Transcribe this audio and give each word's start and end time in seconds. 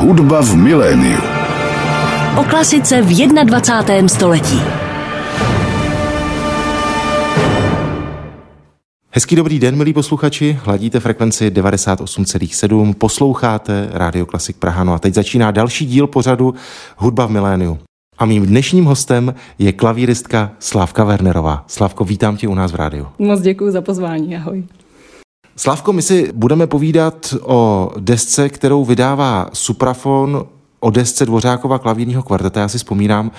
Hudba 0.00 0.40
v 0.40 0.56
miléniu. 0.56 1.20
O 2.40 2.44
klasice 2.44 3.02
v 3.02 3.28
21. 3.44 4.08
století. 4.08 4.60
Hezký 9.10 9.36
dobrý 9.36 9.58
den, 9.58 9.76
milí 9.76 9.92
posluchači. 9.92 10.58
Hladíte 10.64 11.00
frekvenci 11.00 11.50
98,7, 11.50 12.94
posloucháte 12.94 13.88
Rádio 13.92 14.26
Klasik 14.26 14.56
Praha. 14.56 14.84
No 14.84 14.92
a 14.92 14.98
teď 14.98 15.14
začíná 15.14 15.50
další 15.50 15.86
díl 15.86 16.06
pořadu 16.06 16.54
Hudba 16.96 17.26
v 17.26 17.30
miléniu. 17.30 17.78
A 18.18 18.24
mým 18.24 18.46
dnešním 18.46 18.84
hostem 18.84 19.34
je 19.58 19.72
klavíristka 19.72 20.50
Slávka 20.58 21.04
Wernerová. 21.04 21.64
Slávko, 21.66 22.04
vítám 22.04 22.36
tě 22.36 22.48
u 22.48 22.54
nás 22.54 22.72
v 22.72 22.74
rádiu. 22.74 23.06
Moc 23.18 23.40
děkuji 23.40 23.70
za 23.70 23.80
pozvání, 23.80 24.36
ahoj. 24.36 24.64
Slávko, 25.56 25.92
my 25.92 26.02
si 26.02 26.32
budeme 26.34 26.66
povídat 26.66 27.34
o 27.42 27.90
desce, 27.98 28.48
kterou 28.48 28.84
vydává 28.84 29.50
Suprafon, 29.52 30.46
o 30.80 30.90
desce 30.90 31.26
Dvořákova 31.26 31.78
klavírního 31.78 32.22
kvarteta. 32.22 32.60
Já 32.60 32.68
si 32.68 32.78
vzpomínám, 32.78 33.30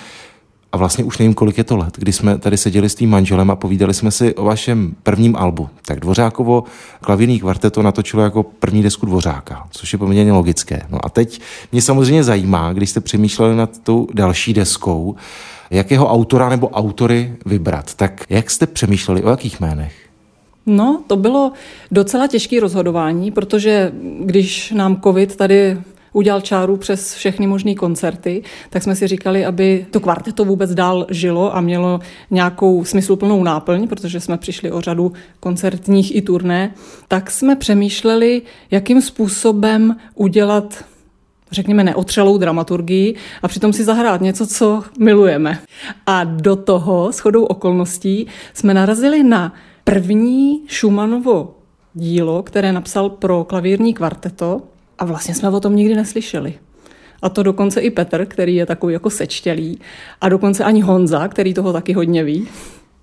a 0.71 0.77
vlastně 0.77 1.03
už 1.03 1.17
nevím, 1.17 1.33
kolik 1.33 1.57
je 1.57 1.63
to 1.63 1.77
let, 1.77 1.93
kdy 1.97 2.13
jsme 2.13 2.37
tady 2.37 2.57
seděli 2.57 2.89
s 2.89 2.95
tím 2.95 3.09
manželem 3.09 3.51
a 3.51 3.55
povídali 3.55 3.93
jsme 3.93 4.11
si 4.11 4.35
o 4.35 4.43
vašem 4.43 4.95
prvním 5.03 5.35
albu. 5.35 5.69
Tak 5.85 5.99
Dvořákovo 5.99 6.63
klavírní 7.01 7.39
kvarteto 7.39 7.81
natočilo 7.81 8.23
jako 8.23 8.43
první 8.43 8.83
desku 8.83 9.05
Dvořáka, 9.05 9.67
což 9.69 9.93
je 9.93 9.99
poměrně 9.99 10.31
logické. 10.31 10.81
No 10.89 11.05
a 11.05 11.09
teď 11.09 11.41
mě 11.71 11.81
samozřejmě 11.81 12.23
zajímá, 12.23 12.73
když 12.73 12.89
jste 12.89 13.01
přemýšleli 13.01 13.55
nad 13.55 13.77
tou 13.77 14.07
další 14.13 14.53
deskou, 14.53 15.15
jakého 15.69 16.07
autora 16.07 16.49
nebo 16.49 16.69
autory 16.69 17.35
vybrat. 17.45 17.93
Tak 17.93 18.25
jak 18.29 18.51
jste 18.51 18.67
přemýšleli, 18.67 19.23
o 19.23 19.29
jakých 19.29 19.59
jménech? 19.59 20.00
No, 20.65 21.03
to 21.07 21.15
bylo 21.15 21.51
docela 21.91 22.27
těžké 22.27 22.59
rozhodování, 22.59 23.31
protože 23.31 23.91
když 24.19 24.71
nám 24.71 25.01
covid 25.01 25.35
tady 25.35 25.77
udělal 26.13 26.41
čáru 26.41 26.77
přes 26.77 27.13
všechny 27.13 27.47
možné 27.47 27.75
koncerty, 27.75 28.43
tak 28.69 28.83
jsme 28.83 28.95
si 28.95 29.07
říkali, 29.07 29.45
aby 29.45 29.85
to 29.91 29.99
kvarteto 29.99 30.45
vůbec 30.45 30.73
dál 30.73 31.07
žilo 31.09 31.55
a 31.55 31.61
mělo 31.61 31.99
nějakou 32.31 32.85
smysluplnou 32.85 33.43
náplň, 33.43 33.87
protože 33.87 34.19
jsme 34.19 34.37
přišli 34.37 34.71
o 34.71 34.81
řadu 34.81 35.13
koncertních 35.39 36.15
i 36.15 36.21
turné, 36.21 36.73
tak 37.07 37.31
jsme 37.31 37.55
přemýšleli, 37.55 38.41
jakým 38.71 39.01
způsobem 39.01 39.95
udělat 40.15 40.85
řekněme, 41.51 41.83
neotřelou 41.83 42.37
dramaturgii 42.37 43.15
a 43.43 43.47
přitom 43.47 43.73
si 43.73 43.83
zahrát 43.83 44.21
něco, 44.21 44.47
co 44.47 44.83
milujeme. 44.99 45.59
A 46.05 46.23
do 46.23 46.55
toho, 46.55 47.11
shodou 47.11 47.43
okolností, 47.43 48.27
jsme 48.53 48.73
narazili 48.73 49.23
na 49.23 49.53
první 49.83 50.61
Schumanovo 50.69 51.55
dílo, 51.93 52.43
které 52.43 52.71
napsal 52.71 53.09
pro 53.09 53.43
klavírní 53.43 53.93
kvarteto 53.93 54.61
a 54.99 55.05
vlastně 55.05 55.35
jsme 55.35 55.49
o 55.49 55.59
tom 55.59 55.75
nikdy 55.75 55.95
neslyšeli. 55.95 56.53
A 57.21 57.29
to 57.29 57.43
dokonce 57.43 57.81
i 57.81 57.89
Petr, 57.89 58.25
který 58.25 58.55
je 58.55 58.65
takový 58.65 58.93
jako 58.93 59.09
sečtělý. 59.09 59.79
A 60.21 60.29
dokonce 60.29 60.63
ani 60.63 60.81
Honza, 60.81 61.27
který 61.27 61.53
toho 61.53 61.73
taky 61.73 61.93
hodně 61.93 62.23
ví. 62.23 62.47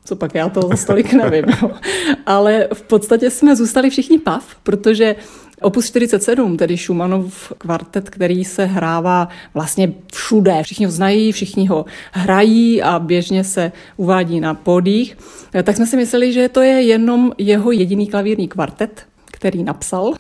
Co 0.05 0.17
pak 0.17 0.35
já 0.35 0.49
to 0.49 0.77
stolik 0.77 1.13
nevím. 1.13 1.45
Ale 2.27 2.69
v 2.75 2.83
podstatě 2.83 3.31
jsme 3.31 3.57
zůstali 3.57 3.91
všichni 3.91 4.19
pav, 4.19 4.57
protože 4.63 5.17
Opus 5.61 5.87
47, 5.87 6.57
tedy 6.57 6.77
Schumannov 6.77 7.53
kvartet, 7.59 8.11
který 8.11 8.45
se 8.45 8.65
hrává 8.65 9.29
vlastně 9.55 9.93
všude. 10.13 10.63
Všichni 10.63 10.87
ho 10.87 10.93
znají, 10.93 11.33
všichni 11.33 11.67
ho 11.67 11.85
hrají 12.13 12.83
a 12.83 12.99
běžně 12.99 13.45
se 13.45 13.73
uvádí 13.97 14.41
na 14.41 14.55
pódích. 14.55 15.19
Tak 15.63 15.77
jsme 15.77 15.87
si 15.87 15.97
mysleli, 15.97 16.33
že 16.33 16.49
to 16.49 16.61
je 16.61 16.83
jenom 16.83 17.33
jeho 17.39 17.71
jediný 17.71 18.07
klavírní 18.07 18.49
kvartet, 18.49 19.07
který 19.25 19.63
napsal. 19.63 20.15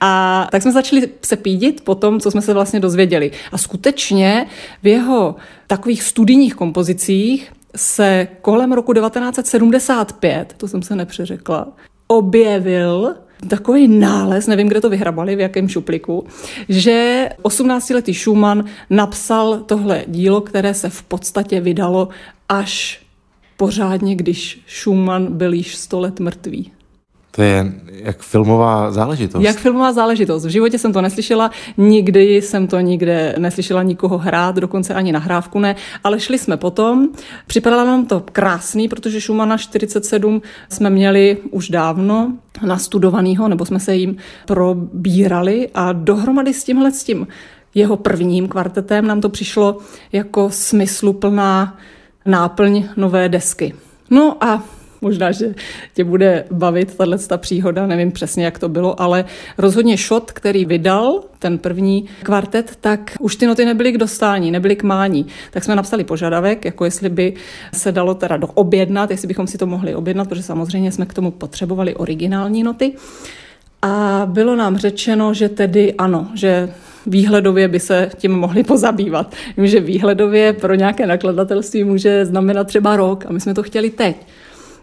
A 0.00 0.46
tak 0.50 0.62
jsme 0.62 0.72
začali 0.72 1.08
se 1.22 1.36
pídit 1.36 1.80
po 1.84 1.94
tom, 1.94 2.20
co 2.20 2.30
jsme 2.30 2.42
se 2.42 2.54
vlastně 2.54 2.80
dozvěděli. 2.80 3.30
A 3.52 3.58
skutečně 3.58 4.46
v 4.82 4.86
jeho 4.86 5.36
takových 5.66 6.02
studijních 6.02 6.54
kompozicích 6.54 7.52
se 7.76 8.28
kolem 8.42 8.72
roku 8.72 8.92
1975, 8.92 10.54
to 10.56 10.68
jsem 10.68 10.82
se 10.82 10.96
nepřeřekla, 10.96 11.68
objevil 12.06 13.14
takový 13.48 13.88
nález, 13.88 14.46
nevím, 14.46 14.68
kde 14.68 14.80
to 14.80 14.90
vyhrabali, 14.90 15.36
v 15.36 15.40
jakém 15.40 15.68
šupliku, 15.68 16.26
že 16.68 17.28
18-letý 17.42 18.14
Schumann 18.14 18.64
napsal 18.90 19.58
tohle 19.58 20.04
dílo, 20.06 20.40
které 20.40 20.74
se 20.74 20.88
v 20.88 21.02
podstatě 21.02 21.60
vydalo 21.60 22.08
až 22.48 23.02
pořádně, 23.56 24.16
když 24.16 24.60
Schumann 24.68 25.26
byl 25.36 25.52
již 25.52 25.76
100 25.76 26.00
let 26.00 26.20
mrtvý. 26.20 26.70
To 27.30 27.42
je 27.42 27.72
jak 27.88 28.22
filmová 28.22 28.92
záležitost. 28.92 29.42
Jak 29.42 29.56
filmová 29.56 29.92
záležitost. 29.92 30.44
V 30.44 30.48
životě 30.48 30.78
jsem 30.78 30.92
to 30.92 31.02
neslyšela, 31.02 31.50
nikdy 31.76 32.42
jsem 32.42 32.66
to 32.66 32.80
nikde 32.80 33.34
neslyšela 33.38 33.82
nikoho 33.82 34.18
hrát, 34.18 34.56
dokonce 34.56 34.94
ani 34.94 35.12
nahrávku 35.12 35.58
ne, 35.58 35.76
ale 36.04 36.20
šli 36.20 36.38
jsme 36.38 36.56
potom. 36.56 37.08
Připadalo 37.46 37.84
nám 37.86 38.06
to 38.06 38.22
krásný, 38.32 38.88
protože 38.88 39.20
Schumana 39.20 39.56
47 39.56 40.42
jsme 40.68 40.90
měli 40.90 41.36
už 41.50 41.68
dávno 41.68 42.32
nastudovanýho, 42.66 43.48
nebo 43.48 43.66
jsme 43.66 43.80
se 43.80 43.96
jim 43.96 44.16
probírali 44.46 45.68
a 45.74 45.92
dohromady 45.92 46.54
s 46.54 46.64
tímhle 46.64 46.92
s 46.92 47.04
tím 47.04 47.26
jeho 47.74 47.96
prvním 47.96 48.48
kvartetem 48.48 49.06
nám 49.06 49.20
to 49.20 49.28
přišlo 49.28 49.78
jako 50.12 50.50
smysluplná 50.50 51.78
náplň 52.26 52.84
nové 52.96 53.28
desky. 53.28 53.74
No 54.10 54.44
a 54.44 54.62
Možná, 55.00 55.32
že 55.32 55.54
tě 55.94 56.04
bude 56.04 56.44
bavit 56.50 56.96
tahle 56.96 57.18
ta 57.18 57.36
příhoda, 57.36 57.86
nevím 57.86 58.12
přesně, 58.12 58.44
jak 58.44 58.58
to 58.58 58.68
bylo, 58.68 59.00
ale 59.02 59.24
rozhodně 59.58 59.96
šot, 59.96 60.32
který 60.32 60.64
vydal 60.64 61.22
ten 61.38 61.58
první 61.58 62.04
kvartet, 62.22 62.76
tak 62.80 63.16
už 63.20 63.36
ty 63.36 63.46
noty 63.46 63.64
nebyly 63.64 63.92
k 63.92 63.98
dostání, 63.98 64.50
nebyly 64.50 64.76
k 64.76 64.82
mání. 64.82 65.26
Tak 65.50 65.64
jsme 65.64 65.76
napsali 65.76 66.04
požadavek, 66.04 66.64
jako 66.64 66.84
jestli 66.84 67.08
by 67.08 67.34
se 67.72 67.92
dalo 67.92 68.14
teda 68.14 68.38
objednat, 68.54 69.10
jestli 69.10 69.28
bychom 69.28 69.46
si 69.46 69.58
to 69.58 69.66
mohli 69.66 69.94
objednat, 69.94 70.28
protože 70.28 70.42
samozřejmě 70.42 70.92
jsme 70.92 71.06
k 71.06 71.14
tomu 71.14 71.30
potřebovali 71.30 71.94
originální 71.94 72.62
noty. 72.62 72.92
A 73.82 74.22
bylo 74.26 74.56
nám 74.56 74.76
řečeno, 74.76 75.34
že 75.34 75.48
tedy 75.48 75.94
ano, 75.94 76.28
že 76.34 76.72
výhledově 77.06 77.68
by 77.68 77.80
se 77.80 78.10
tím 78.16 78.32
mohli 78.32 78.62
pozabývat. 78.62 79.34
Vím, 79.56 79.66
že 79.66 79.80
výhledově 79.80 80.52
pro 80.52 80.74
nějaké 80.74 81.06
nakladatelství 81.06 81.84
může 81.84 82.24
znamenat 82.24 82.66
třeba 82.66 82.96
rok 82.96 83.24
a 83.28 83.32
my 83.32 83.40
jsme 83.40 83.54
to 83.54 83.62
chtěli 83.62 83.90
teď 83.90 84.16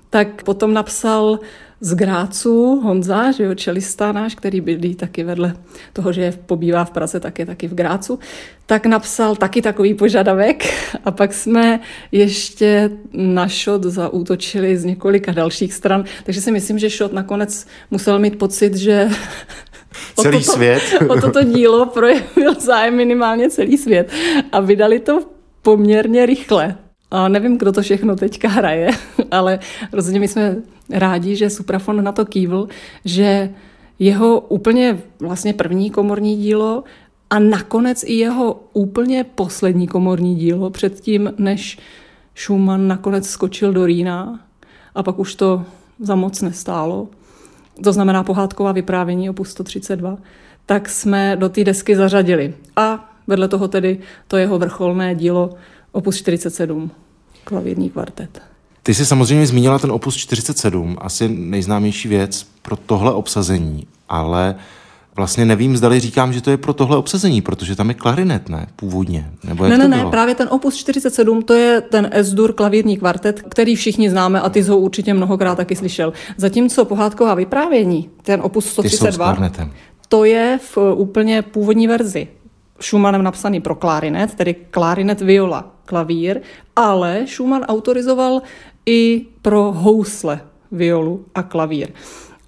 tak 0.09 0.43
potom 0.43 0.73
napsal 0.73 1.39
z 1.81 1.93
Grácu 1.93 2.81
Honza, 2.83 3.31
že 3.31 3.43
jo, 3.43 3.53
čelista 3.55 4.11
náš, 4.11 4.35
který 4.35 4.61
bydlí 4.61 4.95
taky 4.95 5.23
vedle 5.23 5.53
toho, 5.93 6.11
že 6.11 6.33
pobývá 6.45 6.85
v 6.85 6.91
Praze, 6.91 7.19
tak 7.19 7.39
je 7.39 7.45
taky 7.45 7.67
v 7.67 7.73
Grácu, 7.73 8.19
tak 8.65 8.85
napsal 8.85 9.35
taky 9.35 9.61
takový 9.61 9.93
požadavek 9.93 10.65
a 11.05 11.11
pak 11.11 11.33
jsme 11.33 11.79
ještě 12.11 12.89
na 13.13 13.47
šot 13.47 13.83
zaútočili 13.83 14.77
z 14.77 14.85
několika 14.85 15.31
dalších 15.31 15.73
stran, 15.73 16.03
takže 16.23 16.41
si 16.41 16.51
myslím, 16.51 16.79
že 16.79 16.89
šot 16.89 17.13
nakonec 17.13 17.67
musel 17.91 18.19
mít 18.19 18.39
pocit, 18.39 18.75
že 18.75 19.09
celý 20.15 20.37
o 20.37 20.39
toto, 20.39 20.51
svět. 20.51 20.83
o 21.07 21.21
toto 21.21 21.43
dílo 21.43 21.85
projevil 21.85 22.53
zájem 22.59 22.95
minimálně 22.95 23.49
celý 23.49 23.77
svět 23.77 24.11
a 24.51 24.59
vydali 24.59 24.99
to 24.99 25.19
poměrně 25.61 26.25
rychle. 26.25 26.75
A 27.11 27.27
nevím, 27.27 27.57
kdo 27.57 27.71
to 27.71 27.81
všechno 27.81 28.15
teďka 28.15 28.47
hraje, 28.47 28.89
ale 29.31 29.59
rozhodně 29.93 30.19
my 30.19 30.27
jsme 30.27 30.55
rádi, 30.89 31.35
že 31.35 31.49
Suprafon 31.49 32.03
na 32.03 32.11
to 32.11 32.25
kývl, 32.25 32.67
že 33.05 33.49
jeho 33.99 34.39
úplně 34.39 34.99
vlastně 35.19 35.53
první 35.53 35.91
komorní 35.91 36.37
dílo 36.37 36.83
a 37.29 37.39
nakonec 37.39 38.03
i 38.03 38.13
jeho 38.13 38.63
úplně 38.73 39.23
poslední 39.23 39.87
komorní 39.87 40.35
dílo 40.35 40.69
předtím, 40.69 41.33
než 41.37 41.79
Schumann 42.35 42.87
nakonec 42.87 43.29
skočil 43.29 43.73
do 43.73 43.85
Rýna 43.85 44.39
a 44.95 45.03
pak 45.03 45.19
už 45.19 45.35
to 45.35 45.65
za 45.99 46.15
moc 46.15 46.41
nestálo, 46.41 47.07
to 47.83 47.93
znamená 47.93 48.23
pohádková 48.23 48.71
vyprávění 48.71 49.29
opus 49.29 49.49
132, 49.49 50.17
tak 50.65 50.89
jsme 50.89 51.35
do 51.35 51.49
té 51.49 51.63
desky 51.63 51.95
zařadili. 51.95 52.53
A 52.75 53.13
vedle 53.27 53.47
toho 53.47 53.67
tedy 53.67 53.99
to 54.27 54.37
jeho 54.37 54.59
vrcholné 54.59 55.15
dílo 55.15 55.49
opus 55.91 56.17
47, 56.17 56.91
klavírní 57.43 57.89
kvartet. 57.89 58.41
Ty 58.87 58.93
jsi 58.93 59.05
samozřejmě 59.05 59.47
zmínila 59.47 59.79
ten 59.79 59.91
opus 59.91 60.15
47, 60.15 60.97
asi 61.01 61.29
nejznámější 61.29 62.07
věc 62.07 62.47
pro 62.61 62.75
tohle 62.75 63.13
obsazení, 63.13 63.87
ale 64.09 64.55
vlastně 65.15 65.45
nevím, 65.45 65.77
zdali 65.77 65.99
říkám, 65.99 66.33
že 66.33 66.41
to 66.41 66.49
je 66.49 66.57
pro 66.57 66.73
tohle 66.73 66.97
obsazení, 66.97 67.41
protože 67.41 67.75
tam 67.75 67.89
je 67.89 67.93
klarinet, 67.93 68.49
ne? 68.49 68.67
Původně. 68.75 69.31
Nebo 69.43 69.63
jak 69.63 69.71
ne, 69.71 69.77
ne, 69.77 69.83
to 69.83 69.89
ne, 69.89 69.97
bylo? 69.97 70.11
právě 70.11 70.35
ten 70.35 70.47
opus 70.51 70.75
47, 70.75 71.41
to 71.41 71.53
je 71.53 71.81
ten 71.81 72.09
S-dur 72.11 72.53
klavírní 72.53 72.97
kvartet, 72.97 73.41
který 73.41 73.75
všichni 73.75 74.09
známe 74.09 74.41
a 74.41 74.49
ty 74.49 74.63
jsi 74.63 74.69
ho 74.69 74.77
určitě 74.77 75.13
mnohokrát 75.13 75.55
taky 75.55 75.75
slyšel. 75.75 76.13
Zatímco 76.37 76.85
pohádková 76.85 77.33
vyprávění, 77.33 78.09
ten 78.21 78.41
opus 78.41 78.65
132, 78.65 79.37
to 80.07 80.23
je 80.23 80.59
v 80.75 80.77
úplně 80.93 81.41
původní 81.41 81.87
verzi. 81.87 82.27
Schumannem 82.81 83.23
napsaný 83.23 83.61
pro 83.61 83.75
klarinet, 83.75 84.33
tedy 84.33 84.53
klarinet, 84.53 85.21
viola, 85.21 85.71
klavír, 85.85 86.41
ale 86.75 87.25
Schumann 87.27 87.63
autorizoval 87.63 88.41
i 88.87 89.25
pro 89.41 89.71
housle, 89.71 90.41
violu 90.71 91.25
a 91.35 91.43
klavír. 91.43 91.89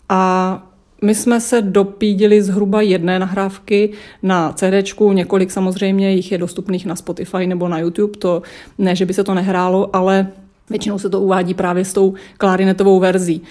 A 0.09 0.63
My 1.01 1.15
jsme 1.15 1.41
se 1.41 1.61
dopídili 1.61 2.41
zhruba 2.41 2.81
jedné 2.81 3.19
nahrávky 3.19 3.89
na 4.23 4.53
CD, 4.53 4.73
několik 5.13 5.51
samozřejmě 5.51 6.11
jich 6.11 6.31
je 6.31 6.37
dostupných 6.37 6.85
na 6.85 6.95
Spotify 6.95 7.47
nebo 7.47 7.67
na 7.67 7.79
YouTube, 7.79 8.17
to 8.17 8.41
ne, 8.77 8.95
že 8.95 9.05
by 9.05 9.13
se 9.13 9.23
to 9.23 9.33
nehrálo, 9.33 9.95
ale 9.95 10.27
většinou 10.69 10.99
se 10.99 11.09
to 11.09 11.21
uvádí 11.21 11.53
právě 11.53 11.85
s 11.85 11.93
tou 11.93 12.13
klarinetovou 12.37 12.99
verzí. 12.99 13.41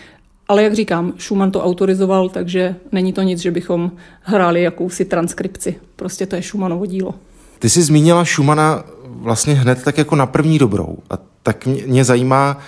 Ale 0.49 0.63
jak 0.63 0.75
říkám, 0.75 1.13
Schumann 1.19 1.51
to 1.51 1.65
autorizoval, 1.65 2.29
takže 2.29 2.77
není 2.93 3.13
to 3.13 3.23
nic, 3.23 3.39
že 3.39 3.51
bychom 3.51 3.91
hráli 4.23 4.63
jakousi 4.63 5.05
transkripci. 5.05 5.77
Prostě 5.97 6.27
to 6.27 6.37
je 6.37 6.43
Schumannovo 6.43 6.87
dílo. 6.87 7.15
Ty 7.59 7.71
jsi 7.71 7.83
zmínila 7.83 8.25
Schumana 8.25 8.85
vlastně 9.07 9.55
hned 9.55 9.83
tak 9.85 9.99
jako 9.99 10.17
na 10.17 10.27
první 10.27 10.59
dobrou. 10.59 10.99
A 11.11 11.19
tak 11.43 11.67
mě 11.67 12.05
zajímá, 12.05 12.59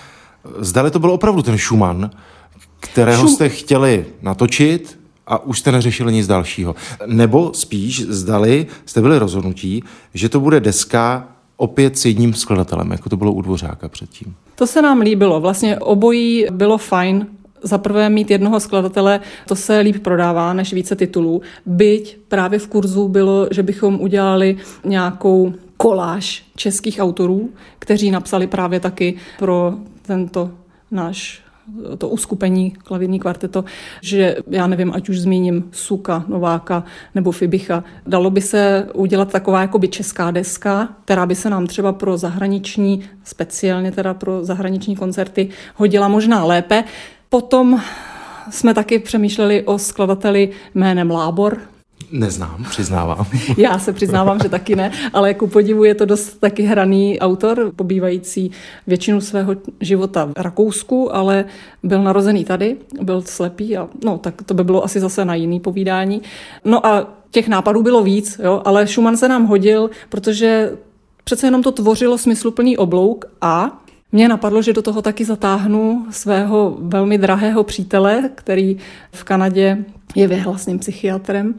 zdali 0.59 0.91
to 0.91 0.99
byl 0.99 1.11
opravdu 1.11 1.41
ten 1.41 1.57
Schumann, 1.57 2.09
kterého 2.79 3.21
Šum... 3.21 3.35
jste 3.35 3.49
chtěli 3.49 4.05
natočit 4.21 4.99
a 5.27 5.43
už 5.43 5.59
jste 5.59 5.71
neřešili 5.71 6.13
nic 6.13 6.27
dalšího. 6.27 6.75
Nebo 7.05 7.51
spíš 7.53 8.01
zdali 8.01 8.67
jste 8.85 9.01
byli 9.01 9.19
rozhodnutí, 9.19 9.83
že 10.13 10.29
to 10.29 10.39
bude 10.39 10.59
deska 10.59 11.27
opět 11.57 11.97
s 11.97 12.05
jedním 12.05 12.33
skladatelem, 12.33 12.91
jako 12.91 13.09
to 13.09 13.17
bylo 13.17 13.31
u 13.31 13.41
Dvořáka 13.41 13.89
předtím. 13.89 14.35
To 14.55 14.67
se 14.67 14.81
nám 14.81 14.99
líbilo. 14.99 15.39
Vlastně 15.39 15.79
obojí 15.79 16.45
bylo 16.51 16.77
fajn. 16.77 17.27
Za 17.63 17.77
prvé 17.77 18.09
mít 18.09 18.31
jednoho 18.31 18.59
skladatele, 18.59 19.19
to 19.47 19.55
se 19.55 19.79
líp 19.79 20.03
prodává 20.03 20.53
než 20.53 20.73
více 20.73 20.95
titulů. 20.95 21.41
Byť 21.65 22.17
právě 22.27 22.59
v 22.59 22.67
kurzu 22.67 23.07
bylo, 23.07 23.47
že 23.51 23.63
bychom 23.63 24.01
udělali 24.01 24.57
nějakou 24.85 25.53
koláž 25.77 26.43
českých 26.55 26.99
autorů, 26.99 27.49
kteří 27.79 28.11
napsali 28.11 28.47
právě 28.47 28.79
taky 28.79 29.15
pro 29.39 29.73
tento 30.01 30.51
náš 30.91 31.43
to 31.97 32.09
uskupení 32.09 32.71
klavírní 32.71 33.19
kvarteto, 33.19 33.65
že 34.01 34.35
já 34.47 34.67
nevím, 34.67 34.91
ať 34.95 35.09
už 35.09 35.19
zmíním 35.19 35.69
Suka, 35.71 36.25
Nováka 36.27 36.83
nebo 37.15 37.31
Fibicha, 37.31 37.83
dalo 38.07 38.29
by 38.29 38.41
se 38.41 38.87
udělat 38.93 39.31
taková 39.31 39.61
jakoby 39.61 39.87
česká 39.87 40.31
deska, 40.31 40.89
která 41.05 41.25
by 41.25 41.35
se 41.35 41.49
nám 41.49 41.67
třeba 41.67 41.93
pro 41.93 42.17
zahraniční, 42.17 43.03
speciálně 43.23 43.91
teda 43.91 44.13
pro 44.13 44.45
zahraniční 44.45 44.95
koncerty 44.95 45.49
hodila 45.75 46.07
možná 46.07 46.45
lépe. 46.45 46.83
Potom 47.29 47.81
jsme 48.49 48.73
taky 48.73 48.99
přemýšleli 48.99 49.63
o 49.63 49.79
skladateli 49.79 50.49
jménem 50.75 51.11
Lábor, 51.11 51.61
Neznám, 52.11 52.65
přiznávám. 52.69 53.25
Já 53.57 53.79
se 53.79 53.93
přiznávám, 53.93 54.39
že 54.39 54.49
taky 54.49 54.75
ne, 54.75 54.91
ale 55.13 55.33
ku 55.33 55.47
podivu 55.47 55.83
je 55.83 55.95
to 55.95 56.05
dost 56.05 56.39
taky 56.39 56.63
hraný 56.63 57.19
autor, 57.19 57.71
pobývající 57.75 58.51
většinu 58.87 59.21
svého 59.21 59.55
života 59.79 60.25
v 60.25 60.31
Rakousku, 60.37 61.15
ale 61.15 61.45
byl 61.83 62.03
narozený 62.03 62.45
tady, 62.45 62.77
byl 63.01 63.21
slepý 63.21 63.77
a 63.77 63.87
no, 64.03 64.17
tak 64.17 64.41
to 64.41 64.53
by 64.53 64.63
bylo 64.63 64.83
asi 64.83 64.99
zase 64.99 65.25
na 65.25 65.35
jiný 65.35 65.59
povídání. 65.59 66.21
No 66.65 66.85
a 66.85 67.07
těch 67.31 67.47
nápadů 67.47 67.83
bylo 67.83 68.03
víc, 68.03 68.39
jo, 68.43 68.61
ale 68.65 68.87
Schumann 68.87 69.17
se 69.17 69.27
nám 69.27 69.45
hodil, 69.45 69.89
protože 70.09 70.71
přece 71.23 71.47
jenom 71.47 71.63
to 71.63 71.71
tvořilo 71.71 72.17
smysluplný 72.17 72.77
oblouk 72.77 73.25
a 73.41 73.81
mě 74.11 74.27
napadlo, 74.27 74.61
že 74.61 74.73
do 74.73 74.81
toho 74.81 75.01
taky 75.01 75.25
zatáhnu 75.25 76.05
svého 76.09 76.77
velmi 76.79 77.17
drahého 77.17 77.63
přítele, 77.63 78.29
který 78.35 78.77
v 79.11 79.23
Kanadě 79.23 79.85
je 80.15 80.27
vyhlasným 80.27 80.79
psychiatrem 80.79 81.55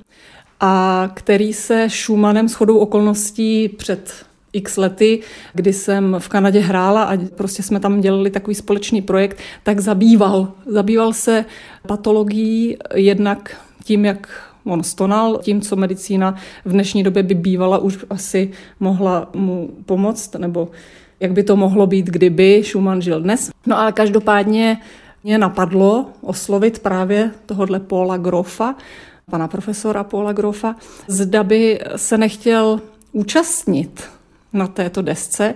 a 0.65 1.11
který 1.15 1.53
se 1.53 1.91
Schumannem 1.91 2.49
shodou 2.49 2.79
okolností 2.79 3.69
před 3.69 4.15
x 4.53 4.77
lety, 4.77 5.21
kdy 5.55 5.73
jsem 5.73 6.17
v 6.19 6.29
Kanadě 6.29 6.61
hrála 6.61 7.03
a 7.03 7.19
prostě 7.35 7.63
jsme 7.63 7.81
tam 7.81 8.01
dělali 8.01 8.31
takový 8.31 8.55
společný 8.55 9.03
projekt, 9.03 9.39
tak 9.63 9.81
zabýval. 9.81 10.53
Zabýval 10.67 11.13
se 11.13 11.45
patologií 11.87 12.77
jednak 12.95 13.57
tím, 13.85 14.05
jak 14.05 14.29
on 14.65 14.83
stonal, 14.83 15.39
tím, 15.43 15.61
co 15.61 15.77
medicína 15.77 16.35
v 16.65 16.73
dnešní 16.73 17.03
době 17.03 17.23
by 17.23 17.35
bývala 17.35 17.79
už 17.79 17.99
asi 18.11 18.51
mohla 18.81 19.31
mu 19.35 19.71
pomoct, 19.87 20.35
nebo 20.35 20.69
jak 21.21 21.33
by 21.33 21.43
to 21.43 21.57
mohlo 21.57 21.87
být, 21.87 22.07
kdyby 22.07 22.63
Schumann 22.65 23.03
žil 23.03 23.21
dnes. 23.21 23.51
No 23.67 23.79
ale 23.79 23.93
každopádně 23.93 24.79
mě 25.25 25.39
napadlo 25.39 26.07
oslovit 26.21 26.79
právě 26.79 27.31
tohohle 27.47 27.81
Paula 27.81 28.17
Grofa, 28.17 28.75
pana 29.31 29.49
profesora 29.49 30.05
Paula 30.05 30.33
Grofa, 30.33 30.77
zda 31.09 31.45
by 31.45 31.81
se 31.97 32.19
nechtěl 32.19 32.81
účastnit 33.13 34.05
na 34.53 34.67
této 34.67 35.03
desce 35.03 35.55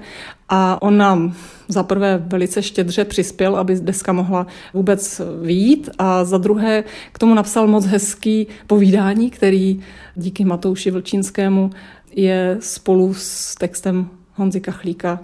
a 0.48 0.82
on 0.82 0.96
nám 0.96 1.34
za 1.68 1.82
prvé 1.82 2.18
velice 2.26 2.62
štědře 2.62 3.04
přispěl, 3.04 3.56
aby 3.56 3.80
deska 3.80 4.12
mohla 4.12 4.46
vůbec 4.74 5.20
výjít 5.42 5.90
a 5.98 6.24
za 6.24 6.38
druhé 6.38 6.84
k 7.12 7.18
tomu 7.18 7.34
napsal 7.34 7.66
moc 7.66 7.84
hezký 7.84 8.46
povídání, 8.66 9.30
který 9.30 9.80
díky 10.14 10.44
Matouši 10.44 10.90
Vlčínskému 10.90 11.70
je 12.10 12.56
spolu 12.60 13.14
s 13.14 13.54
textem 13.54 14.08
Honzy 14.34 14.60
Kachlíka 14.60 15.20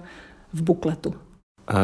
v 0.53 0.61
bukletu. 0.61 1.13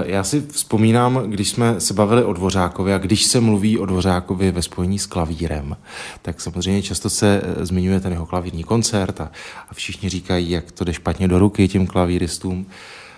Já 0.05 0.23
si 0.23 0.41
vzpomínám, 0.51 1.23
když 1.25 1.49
jsme 1.49 1.79
se 1.79 1.93
bavili 1.93 2.23
o 2.23 2.33
Dvořákovi 2.33 2.93
a 2.93 2.97
když 2.97 3.23
se 3.23 3.39
mluví 3.39 3.79
o 3.79 3.85
Dvořákovi 3.85 4.51
ve 4.51 4.61
spojení 4.61 4.99
s 4.99 5.05
klavírem, 5.05 5.77
tak 6.21 6.41
samozřejmě 6.41 6.81
často 6.81 7.09
se 7.09 7.41
eh, 7.43 7.65
zmiňuje 7.65 7.99
ten 7.99 8.11
jeho 8.11 8.25
klavírní 8.25 8.63
koncert 8.63 9.21
a, 9.21 9.31
a 9.69 9.73
všichni 9.73 10.09
říkají, 10.09 10.49
jak 10.49 10.71
to 10.71 10.83
jde 10.83 10.93
špatně 10.93 11.27
do 11.27 11.39
ruky 11.39 11.67
těm 11.67 11.87
klavíristům. 11.87 12.65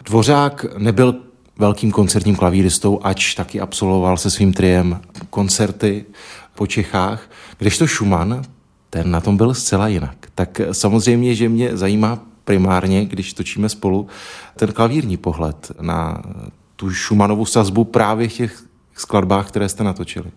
Dvořák 0.06 0.66
nebyl 0.78 1.16
velkým 1.58 1.92
koncertním 1.92 2.36
klavíristou, 2.36 3.00
ač 3.04 3.36
taky 3.36 3.62
absolvoval 3.62 4.18
se 4.18 4.30
svým 4.30 4.54
triem 4.54 5.02
koncerty 5.30 6.06
po 6.56 6.68
Čechách, 6.68 7.30
kdežto 7.58 7.88
Schumann, 7.88 8.42
ten 8.90 9.12
na 9.12 9.22
tom 9.22 9.38
byl 9.38 9.54
zcela 9.54 9.88
jinak. 9.88 10.18
Tak 10.36 10.62
samozřejmě, 10.72 11.36
že 11.36 11.50
mě 11.50 11.78
zajímá 11.78 12.31
primárně, 12.52 13.06
když 13.06 13.34
točíme 13.34 13.70
spolu, 13.70 14.08
ten 14.56 14.72
klavírní 14.72 15.18
pohled 15.18 15.72
na 15.82 16.22
tu 16.76 16.92
Šumanovu 16.92 17.46
sazbu 17.46 17.84
právě 17.84 18.28
v 18.28 18.34
těch 18.34 18.64
skladbách, 18.96 19.48
které 19.48 19.70
jste 19.70 19.84
natočili. 19.84 20.32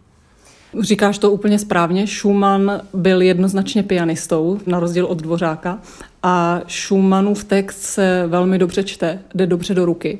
Říkáš 0.81 1.19
to 1.19 1.31
úplně 1.31 1.58
správně. 1.58 2.06
Schumann 2.06 2.81
byl 2.94 3.22
jednoznačně 3.22 3.82
pianistou, 3.82 4.58
na 4.66 4.81
rozdíl 4.81 5.06
od 5.06 5.22
Dvořáka. 5.22 5.78
A 6.22 6.61
Schumannův 6.69 7.44
text 7.44 7.82
se 7.82 8.25
velmi 8.26 8.58
dobře 8.58 8.84
čte, 8.84 9.19
jde 9.34 9.46
dobře 9.46 9.75
do 9.75 9.84
ruky. 9.84 10.19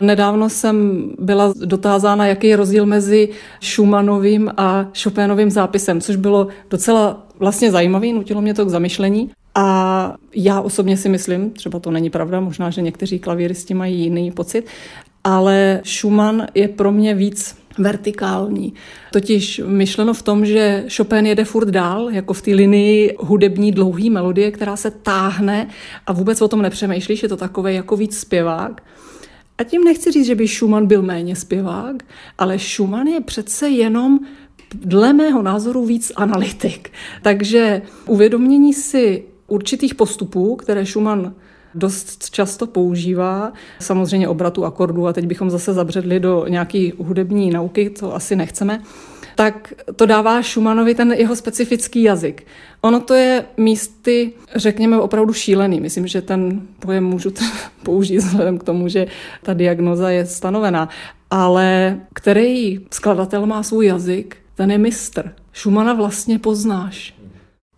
Nedávno 0.00 0.48
jsem 0.48 1.04
byla 1.18 1.52
dotázána, 1.64 2.26
jaký 2.26 2.46
je 2.46 2.56
rozdíl 2.56 2.86
mezi 2.86 3.28
Schumannovým 3.60 4.50
a 4.56 4.86
Chopinovým 5.02 5.50
zápisem, 5.50 6.00
což 6.00 6.16
bylo 6.16 6.48
docela 6.70 7.26
vlastně 7.38 7.70
zajímavý, 7.70 8.12
nutilo 8.12 8.40
mě 8.40 8.54
to 8.54 8.64
k 8.64 8.68
zamyšlení. 8.68 9.30
A 9.54 9.91
já 10.34 10.60
osobně 10.60 10.96
si 10.96 11.08
myslím, 11.08 11.50
třeba 11.50 11.78
to 11.78 11.90
není 11.90 12.10
pravda, 12.10 12.40
možná, 12.40 12.70
že 12.70 12.82
někteří 12.82 13.18
klavíristi 13.18 13.74
mají 13.74 14.00
jiný 14.00 14.30
pocit, 14.30 14.66
ale 15.24 15.80
Schumann 15.84 16.46
je 16.54 16.68
pro 16.68 16.92
mě 16.92 17.14
víc 17.14 17.56
vertikální. 17.78 18.74
Totiž 19.12 19.60
myšleno 19.66 20.14
v 20.14 20.22
tom, 20.22 20.46
že 20.46 20.84
Chopin 20.96 21.26
jede 21.26 21.44
furt 21.44 21.68
dál, 21.68 22.10
jako 22.10 22.34
v 22.34 22.42
té 22.42 22.50
linii 22.50 23.16
hudební 23.18 23.72
dlouhý 23.72 24.10
melodie, 24.10 24.50
která 24.50 24.76
se 24.76 24.90
táhne 24.90 25.68
a 26.06 26.12
vůbec 26.12 26.42
o 26.42 26.48
tom 26.48 26.62
nepřemýšlíš, 26.62 27.22
je 27.22 27.28
to 27.28 27.36
takové 27.36 27.72
jako 27.72 27.96
víc 27.96 28.18
zpěvák. 28.18 28.82
A 29.58 29.64
tím 29.64 29.84
nechci 29.84 30.12
říct, 30.12 30.26
že 30.26 30.34
by 30.34 30.48
Schumann 30.48 30.86
byl 30.86 31.02
méně 31.02 31.36
zpěvák, 31.36 32.02
ale 32.38 32.58
Schumann 32.58 33.06
je 33.06 33.20
přece 33.20 33.68
jenom 33.68 34.18
dle 34.74 35.12
mého 35.12 35.42
názoru 35.42 35.86
víc 35.86 36.12
analytik. 36.16 36.90
Takže 37.22 37.82
uvědomění 38.06 38.72
si 38.74 39.24
určitých 39.52 39.94
postupů, 39.94 40.56
které 40.56 40.86
Schumann 40.86 41.34
dost 41.74 42.30
často 42.30 42.66
používá, 42.66 43.52
samozřejmě 43.80 44.28
obratu 44.28 44.64
akordů 44.64 45.06
a 45.06 45.12
teď 45.12 45.26
bychom 45.26 45.50
zase 45.50 45.72
zabředli 45.72 46.20
do 46.20 46.46
nějaké 46.48 46.90
hudební 46.98 47.50
nauky, 47.50 47.90
to 47.90 48.14
asi 48.14 48.36
nechceme, 48.36 48.82
tak 49.34 49.74
to 49.96 50.06
dává 50.06 50.42
Schumannovi 50.42 50.94
ten 50.94 51.12
jeho 51.12 51.36
specifický 51.36 52.02
jazyk. 52.02 52.46
Ono 52.80 53.00
to 53.00 53.14
je 53.14 53.44
místy, 53.56 54.32
řekněme, 54.56 55.00
opravdu 55.00 55.32
šílený. 55.32 55.80
Myslím, 55.80 56.06
že 56.06 56.22
ten 56.22 56.62
pojem 56.78 57.04
můžu 57.04 57.32
použít 57.82 58.16
vzhledem 58.16 58.58
k 58.58 58.64
tomu, 58.64 58.88
že 58.88 59.06
ta 59.42 59.54
diagnoza 59.54 60.10
je 60.10 60.26
stanovená. 60.26 60.88
Ale 61.30 62.00
který 62.14 62.80
skladatel 62.90 63.46
má 63.46 63.62
svůj 63.62 63.86
jazyk, 63.86 64.36
ten 64.54 64.70
je 64.70 64.78
mistr. 64.78 65.32
Schumana 65.52 65.92
vlastně 65.92 66.38
poznáš. 66.38 67.21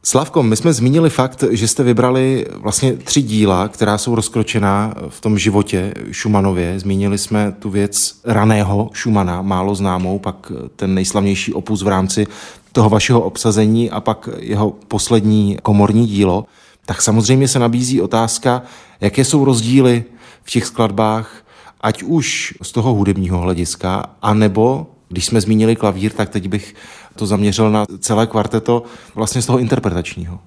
Slavko, 0.07 0.43
my 0.43 0.57
jsme 0.57 0.73
zmínili 0.73 1.11
fakt, 1.11 1.45
že 1.51 1.69
jste 1.69 1.83
vybrali 1.83 2.47
vlastně 2.57 2.93
tři 2.93 3.23
díla, 3.23 3.69
která 3.69 3.99
jsou 3.99 4.15
rozkročená 4.15 4.95
v 5.09 5.21
tom 5.21 5.39
životě 5.39 5.95
Šumanově. 6.11 6.81
Zmínili 6.81 7.19
jsme 7.19 7.53
tu 7.59 7.71
věc 7.71 8.21
raného 8.25 8.91
Šumana, 8.93 9.43
málo 9.43 9.75
známou, 9.75 10.19
pak 10.19 10.53
ten 10.77 10.95
nejslavnější 10.95 11.55
opus 11.55 11.83
v 11.83 11.89
rámci 11.89 12.27
toho 12.73 12.91
vašeho 12.91 13.21
obsazení 13.21 13.91
a 13.91 14.01
pak 14.01 14.29
jeho 14.39 14.71
poslední 14.89 15.59
komorní 15.63 16.07
dílo. 16.07 16.45
Tak 16.87 17.03
samozřejmě 17.03 17.49
se 17.49 17.59
nabízí 17.59 18.01
otázka, 18.01 18.63
jaké 19.01 19.25
jsou 19.25 19.45
rozdíly 19.45 20.05
v 20.43 20.51
těch 20.51 20.67
skladbách, 20.67 21.45
ať 21.81 22.03
už 22.03 22.55
z 22.63 22.73
toho 22.73 22.95
hudebního 22.95 23.39
hlediska, 23.39 24.07
anebo 24.23 24.87
když 25.09 25.27
jsme 25.27 25.41
zmínili 25.41 25.77
klavír, 25.77 26.13
tak 26.13 26.29
teď 26.29 26.49
bych 26.49 26.75
to 27.17 27.27
zaměřil 27.27 27.71
na 27.71 27.87
celé 27.99 28.27
kvarteto 28.27 28.83
vlastně 29.15 29.43
z 29.43 29.47
toho 29.47 29.59
interpretačního. 29.59 30.41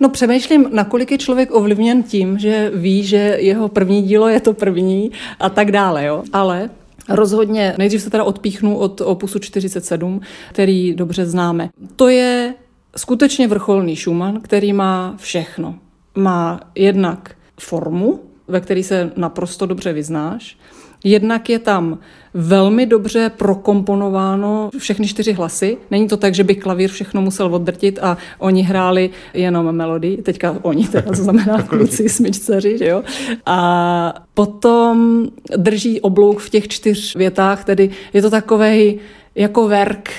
No 0.00 0.08
přemýšlím, 0.08 0.68
nakolik 0.72 1.10
je 1.10 1.18
člověk 1.18 1.54
ovlivněn 1.54 2.02
tím, 2.02 2.38
že 2.38 2.70
ví, 2.74 3.04
že 3.04 3.36
jeho 3.40 3.68
první 3.68 4.02
dílo 4.02 4.28
je 4.28 4.40
to 4.40 4.52
první 4.52 5.10
a 5.40 5.48
tak 5.48 5.70
dále, 5.70 6.04
jo. 6.04 6.22
Ale 6.32 6.70
rozhodně, 7.08 7.74
nejdřív 7.78 8.02
se 8.02 8.10
teda 8.10 8.24
odpíchnu 8.24 8.78
od 8.78 9.00
opusu 9.00 9.38
47, 9.38 10.20
který 10.50 10.94
dobře 10.94 11.26
známe. 11.26 11.70
To 11.96 12.08
je 12.08 12.54
skutečně 12.96 13.48
vrcholný 13.48 13.96
Schumann, 13.96 14.40
který 14.40 14.72
má 14.72 15.14
všechno. 15.18 15.74
Má 16.14 16.60
jednak 16.74 17.34
formu, 17.60 18.20
ve 18.48 18.60
které 18.60 18.82
se 18.82 19.12
naprosto 19.16 19.66
dobře 19.66 19.92
vyznáš, 19.92 20.56
Jednak 21.04 21.48
je 21.48 21.58
tam 21.58 21.98
velmi 22.34 22.86
dobře 22.86 23.30
prokomponováno 23.36 24.70
všechny 24.78 25.06
čtyři 25.06 25.32
hlasy. 25.32 25.76
Není 25.90 26.08
to 26.08 26.16
tak, 26.16 26.34
že 26.34 26.44
by 26.44 26.54
klavír 26.54 26.90
všechno 26.90 27.22
musel 27.22 27.54
oddrtit 27.54 27.98
a 28.02 28.16
oni 28.38 28.62
hráli 28.62 29.10
jenom 29.34 29.72
melodii. 29.72 30.22
Teďka 30.22 30.56
oni, 30.62 30.88
teda 30.88 31.02
to 31.02 31.14
znamená 31.14 31.62
kluci, 31.62 32.08
smyčceři, 32.08 32.78
že 32.78 32.86
jo. 32.86 33.02
A 33.46 34.14
potom 34.34 35.26
drží 35.56 36.00
oblouk 36.00 36.40
v 36.40 36.50
těch 36.50 36.68
čtyř 36.68 37.16
větách, 37.16 37.64
tedy 37.64 37.90
je 38.12 38.22
to 38.22 38.30
takovej 38.30 38.98
jako 39.34 39.68
verk, 39.68 40.10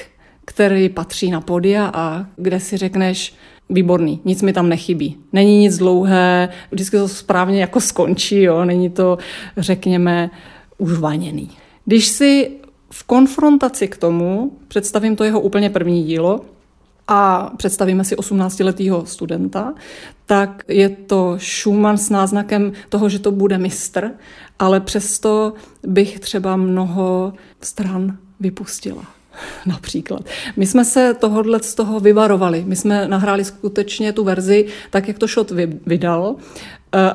který 0.46 0.90
patří 0.90 1.32
na 1.32 1.42
podia 1.42 1.92
a 1.94 2.26
kde 2.36 2.60
si 2.60 2.78
řekneš, 2.78 3.36
výborný, 3.70 4.20
nic 4.26 4.42
mi 4.42 4.54
tam 4.54 4.70
nechybí. 4.70 5.18
Není 5.34 5.60
nic 5.60 5.78
dlouhé, 5.78 6.50
vždycky 6.72 6.98
to 6.98 7.08
správně 7.08 7.62
jako 7.62 7.82
skončí, 7.82 8.42
jo? 8.42 8.66
není 8.66 8.90
to, 8.90 9.18
řekněme, 9.58 10.30
užvaněný. 10.84 11.50
Když 11.86 12.08
si 12.08 12.52
v 12.92 13.04
konfrontaci 13.04 13.88
k 13.88 13.98
tomu 13.98 14.52
představím 14.68 15.16
to 15.16 15.24
jeho 15.24 15.42
úplně 15.42 15.70
první 15.70 16.04
dílo, 16.04 16.42
a 17.08 17.52
představíme 17.58 18.04
si 18.04 18.16
18-letého 18.16 19.06
studenta, 19.06 19.74
tak 20.26 20.64
je 20.68 20.90
to 20.90 21.36
Schumann 21.40 21.98
s 21.98 22.10
náznakem 22.10 22.74
toho, 22.90 23.10
že 23.10 23.20
to 23.20 23.32
bude 23.32 23.58
mistr, 23.58 24.12
ale 24.60 24.80
přesto 24.80 25.54
bych 25.84 26.20
třeba 26.20 26.56
mnoho 26.56 27.34
stran 27.62 28.18
vypustila. 28.40 29.04
Například. 29.66 30.22
My 30.58 30.68
jsme 30.68 30.86
se 30.86 31.14
tohohle 31.14 31.60
z 31.60 31.76
toho 31.76 32.00
vyvarovali. 32.00 32.64
My 32.68 32.76
jsme 32.76 33.08
nahráli 33.08 33.46
skutečně 33.46 34.14
tu 34.14 34.24
verzi 34.24 34.66
tak, 34.90 35.08
jak 35.08 35.20
to 35.20 35.28
Shot 35.28 35.52
vydal 35.86 36.36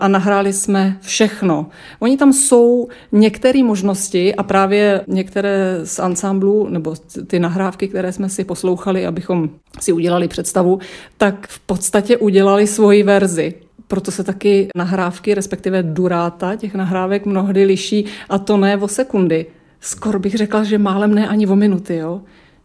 a 0.00 0.08
nahráli 0.08 0.52
jsme 0.52 0.98
všechno. 1.00 1.66
Oni 1.98 2.16
tam 2.16 2.32
jsou 2.32 2.88
některé 3.12 3.62
možnosti 3.62 4.34
a 4.34 4.42
právě 4.42 5.00
některé 5.06 5.80
z 5.84 5.98
ansamblu 5.98 6.68
nebo 6.68 6.94
ty 7.26 7.38
nahrávky, 7.38 7.88
které 7.88 8.12
jsme 8.12 8.28
si 8.28 8.44
poslouchali, 8.44 9.06
abychom 9.06 9.50
si 9.80 9.92
udělali 9.92 10.28
představu, 10.28 10.78
tak 11.16 11.48
v 11.48 11.60
podstatě 11.60 12.16
udělali 12.16 12.66
svoji 12.66 13.02
verzi. 13.02 13.54
Proto 13.86 14.10
se 14.10 14.24
taky 14.24 14.68
nahrávky, 14.76 15.34
respektive 15.34 15.82
duráta 15.82 16.56
těch 16.56 16.74
nahrávek 16.74 17.26
mnohdy 17.26 17.64
liší 17.64 18.04
a 18.28 18.38
to 18.38 18.56
ne 18.56 18.76
o 18.76 18.88
sekundy 18.88 19.46
skoro 19.80 20.18
bych 20.18 20.34
řekla, 20.34 20.64
že 20.64 20.78
málem 20.78 21.14
ne 21.14 21.28
ani 21.28 21.46
o 21.46 21.56
minuty, 21.56 21.96
jo. 21.96 22.20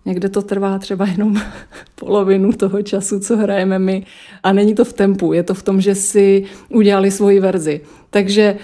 Někde 0.05 0.29
to 0.29 0.41
trvá 0.41 0.79
třeba 0.79 1.05
jenom 1.05 1.41
polovinu 1.95 2.51
toho 2.51 2.81
času, 2.81 3.19
co 3.19 3.37
hrajeme 3.37 3.79
my. 3.79 4.05
A 4.43 4.53
není 4.53 4.75
to 4.75 4.85
v 4.85 4.93
tempu, 4.93 5.33
je 5.33 5.43
to 5.43 5.53
v 5.53 5.63
tom, 5.63 5.81
že 5.81 5.95
si 5.95 6.43
udělali 6.69 7.11
svoji 7.11 7.39
verzi. 7.39 7.81
Takže 8.09 8.57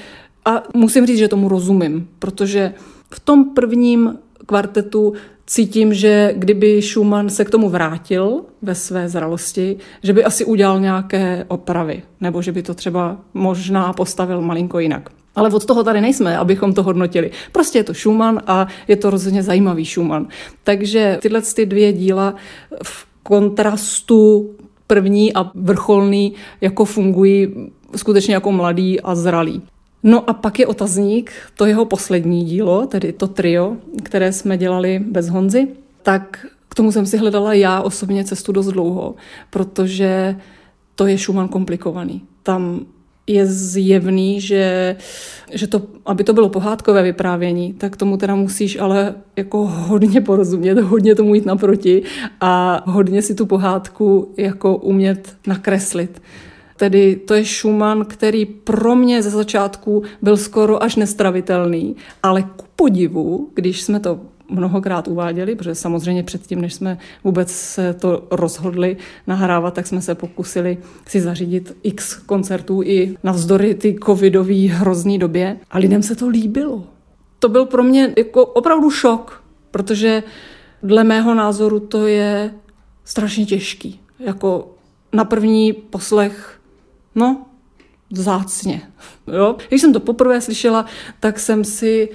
a 0.46 0.64
musím 0.74 1.06
říct, 1.06 1.18
že 1.18 1.28
tomu 1.28 1.50
rozumím, 1.50 2.08
protože 2.20 2.74
v 3.14 3.20
tom 3.20 3.54
prvním 3.54 4.20
kvartetu 4.46 5.14
cítím, 5.46 5.94
že 5.94 6.34
kdyby 6.38 6.82
Schumann 6.82 7.30
se 7.30 7.46
k 7.46 7.50
tomu 7.50 7.70
vrátil 7.70 8.46
ve 8.62 8.76
své 8.76 9.10
zralosti, 9.10 9.78
že 10.04 10.14
by 10.14 10.24
asi 10.24 10.46
udělal 10.46 10.80
nějaké 10.80 11.46
opravy, 11.48 12.04
nebo 12.22 12.42
že 12.42 12.52
by 12.52 12.64
to 12.64 12.74
třeba 12.74 13.18
možná 13.34 13.94
postavil 13.94 14.42
malinko 14.42 14.80
jinak. 14.80 15.10
Ale 15.40 15.50
od 15.50 15.66
toho 15.66 15.84
tady 15.84 16.02
nejsme, 16.02 16.38
abychom 16.38 16.74
to 16.74 16.84
hodnotili. 16.84 17.32
Prostě 17.52 17.80
je 17.80 17.84
to 17.84 17.94
Schumann 17.94 18.40
a 18.48 18.68
je 18.88 18.96
to 18.96 19.10
rozhodně 19.10 19.44
zajímavý 19.44 19.86
Schumann. 19.86 20.28
Takže 20.64 21.18
tyhle 21.22 21.42
ty 21.42 21.66
dvě 21.66 21.94
díla 21.94 22.36
v 22.84 23.08
kontrastu 23.24 24.50
první 24.88 25.34
a 25.34 25.52
vrcholný 25.56 26.34
jako 26.62 26.86
fungují 26.86 27.48
skutečně 27.96 28.34
jako 28.34 28.52
mladý 28.52 29.02
a 29.02 29.16
zralý. 29.16 29.62
No 30.04 30.30
a 30.30 30.34
pak 30.34 30.60
je 30.60 30.68
otazník, 30.68 31.32
to 31.56 31.66
jeho 31.66 31.86
poslední 31.86 32.46
dílo, 32.46 32.88
tedy 32.88 33.14
to 33.14 33.28
trio, 33.28 33.78
které 34.04 34.34
jsme 34.34 34.58
dělali 34.58 35.00
bez 35.00 35.30
Honzy, 35.30 35.68
tak 36.04 36.46
k 36.70 36.76
tomu 36.76 36.92
jsem 36.92 37.06
si 37.06 37.18
hledala 37.18 37.54
já 37.54 37.82
osobně 37.82 38.24
cestu 38.24 38.52
dost 38.52 38.68
dlouho, 38.68 39.16
protože 39.50 40.36
to 40.96 41.08
je 41.08 41.18
Schumann 41.18 41.48
komplikovaný. 41.48 42.22
Tam 42.44 42.86
je 43.30 43.46
zjevný, 43.46 44.42
že, 44.42 44.96
že 45.52 45.68
to, 45.68 45.82
aby 46.06 46.24
to 46.24 46.34
bylo 46.34 46.50
pohádkové 46.50 47.04
vyprávění, 47.04 47.74
tak 47.74 47.98
tomu 47.98 48.18
teda 48.18 48.36
musíš 48.36 48.80
ale 48.80 49.16
jako 49.36 49.68
hodně 49.68 50.22
porozumět, 50.22 50.80
hodně 50.80 51.16
tomu 51.16 51.36
jít 51.36 51.46
naproti 51.46 52.04
a 52.42 52.84
hodně 52.86 53.22
si 53.22 53.36
tu 53.36 53.46
pohádku 53.46 54.34
jako 54.38 54.78
umět 54.78 55.36
nakreslit. 55.48 56.22
Tedy 56.78 57.16
to 57.16 57.34
je 57.34 57.46
Schumann, 57.46 58.06
který 58.06 58.46
pro 58.46 58.96
mě 58.96 59.22
ze 59.22 59.30
začátku 59.30 60.04
byl 60.22 60.38
skoro 60.38 60.84
až 60.84 60.96
nestravitelný, 60.96 61.96
ale 62.24 62.44
ku 62.44 62.66
podivu, 62.76 63.50
když 63.54 63.82
jsme 63.82 64.00
to 64.00 64.20
mnohokrát 64.50 65.08
uváděli, 65.08 65.56
protože 65.56 65.76
samozřejmě 65.76 66.24
předtím, 66.24 66.62
než 66.62 66.74
jsme 66.74 66.98
vůbec 67.24 67.52
se 67.52 67.94
to 67.94 68.28
rozhodli 68.32 68.98
nahrávat, 69.28 69.74
tak 69.74 69.88
jsme 69.88 70.02
se 70.02 70.16
pokusili 70.16 70.78
si 71.08 71.22
zařídit 71.22 71.78
x 71.84 72.16
koncertů 72.16 72.82
i 72.84 73.18
navzdory 73.24 73.76
ty 73.76 73.96
covidové 74.06 74.68
hrozný 74.68 75.20
době 75.20 75.58
a 75.72 75.78
lidem 75.78 76.04
se 76.04 76.16
to 76.16 76.28
líbilo. 76.28 76.84
To 77.40 77.50
byl 77.50 77.66
pro 77.66 77.84
mě 77.84 78.14
jako 78.18 78.46
opravdu 78.46 78.92
šok, 78.92 79.44
protože 79.72 80.24
dle 80.84 81.04
mého 81.04 81.36
názoru 81.36 81.80
to 81.80 82.08
je 82.08 82.54
strašně 83.06 83.46
těžký. 83.46 84.00
Jako 84.20 84.76
na 85.14 85.26
první 85.26 85.74
poslech, 85.74 86.60
no, 87.16 87.46
vzácně. 88.12 88.82
Jo? 89.28 89.56
Když 89.70 89.82
jsem 89.82 89.94
to 89.94 90.00
poprvé 90.00 90.42
slyšela, 90.42 90.86
tak 91.20 91.40
jsem 91.40 91.64
si 91.64 92.10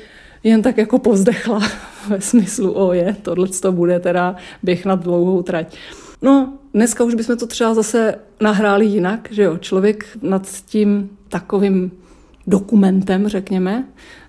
jen 0.44 0.62
tak 0.62 0.78
jako 0.78 0.98
povzdechla 0.98 1.60
ve 2.08 2.20
smyslu, 2.20 2.72
o 2.76 2.92
je, 2.92 3.16
tohle 3.22 3.48
to 3.48 3.72
bude 3.72 4.00
teda 4.00 4.36
běh 4.62 4.84
na 4.84 4.94
dlouhou 4.94 5.42
trať. 5.42 5.76
No, 6.22 6.52
dneska 6.74 7.04
už 7.04 7.14
bychom 7.14 7.36
to 7.36 7.46
třeba 7.46 7.74
zase 7.74 8.14
nahráli 8.40 8.86
jinak, 8.86 9.28
že 9.30 9.42
jo, 9.42 9.58
člověk 9.58 10.06
nad 10.22 10.48
tím 10.66 11.10
takovým 11.28 11.90
dokumentem, 12.46 13.28
řekněme, 13.28 13.84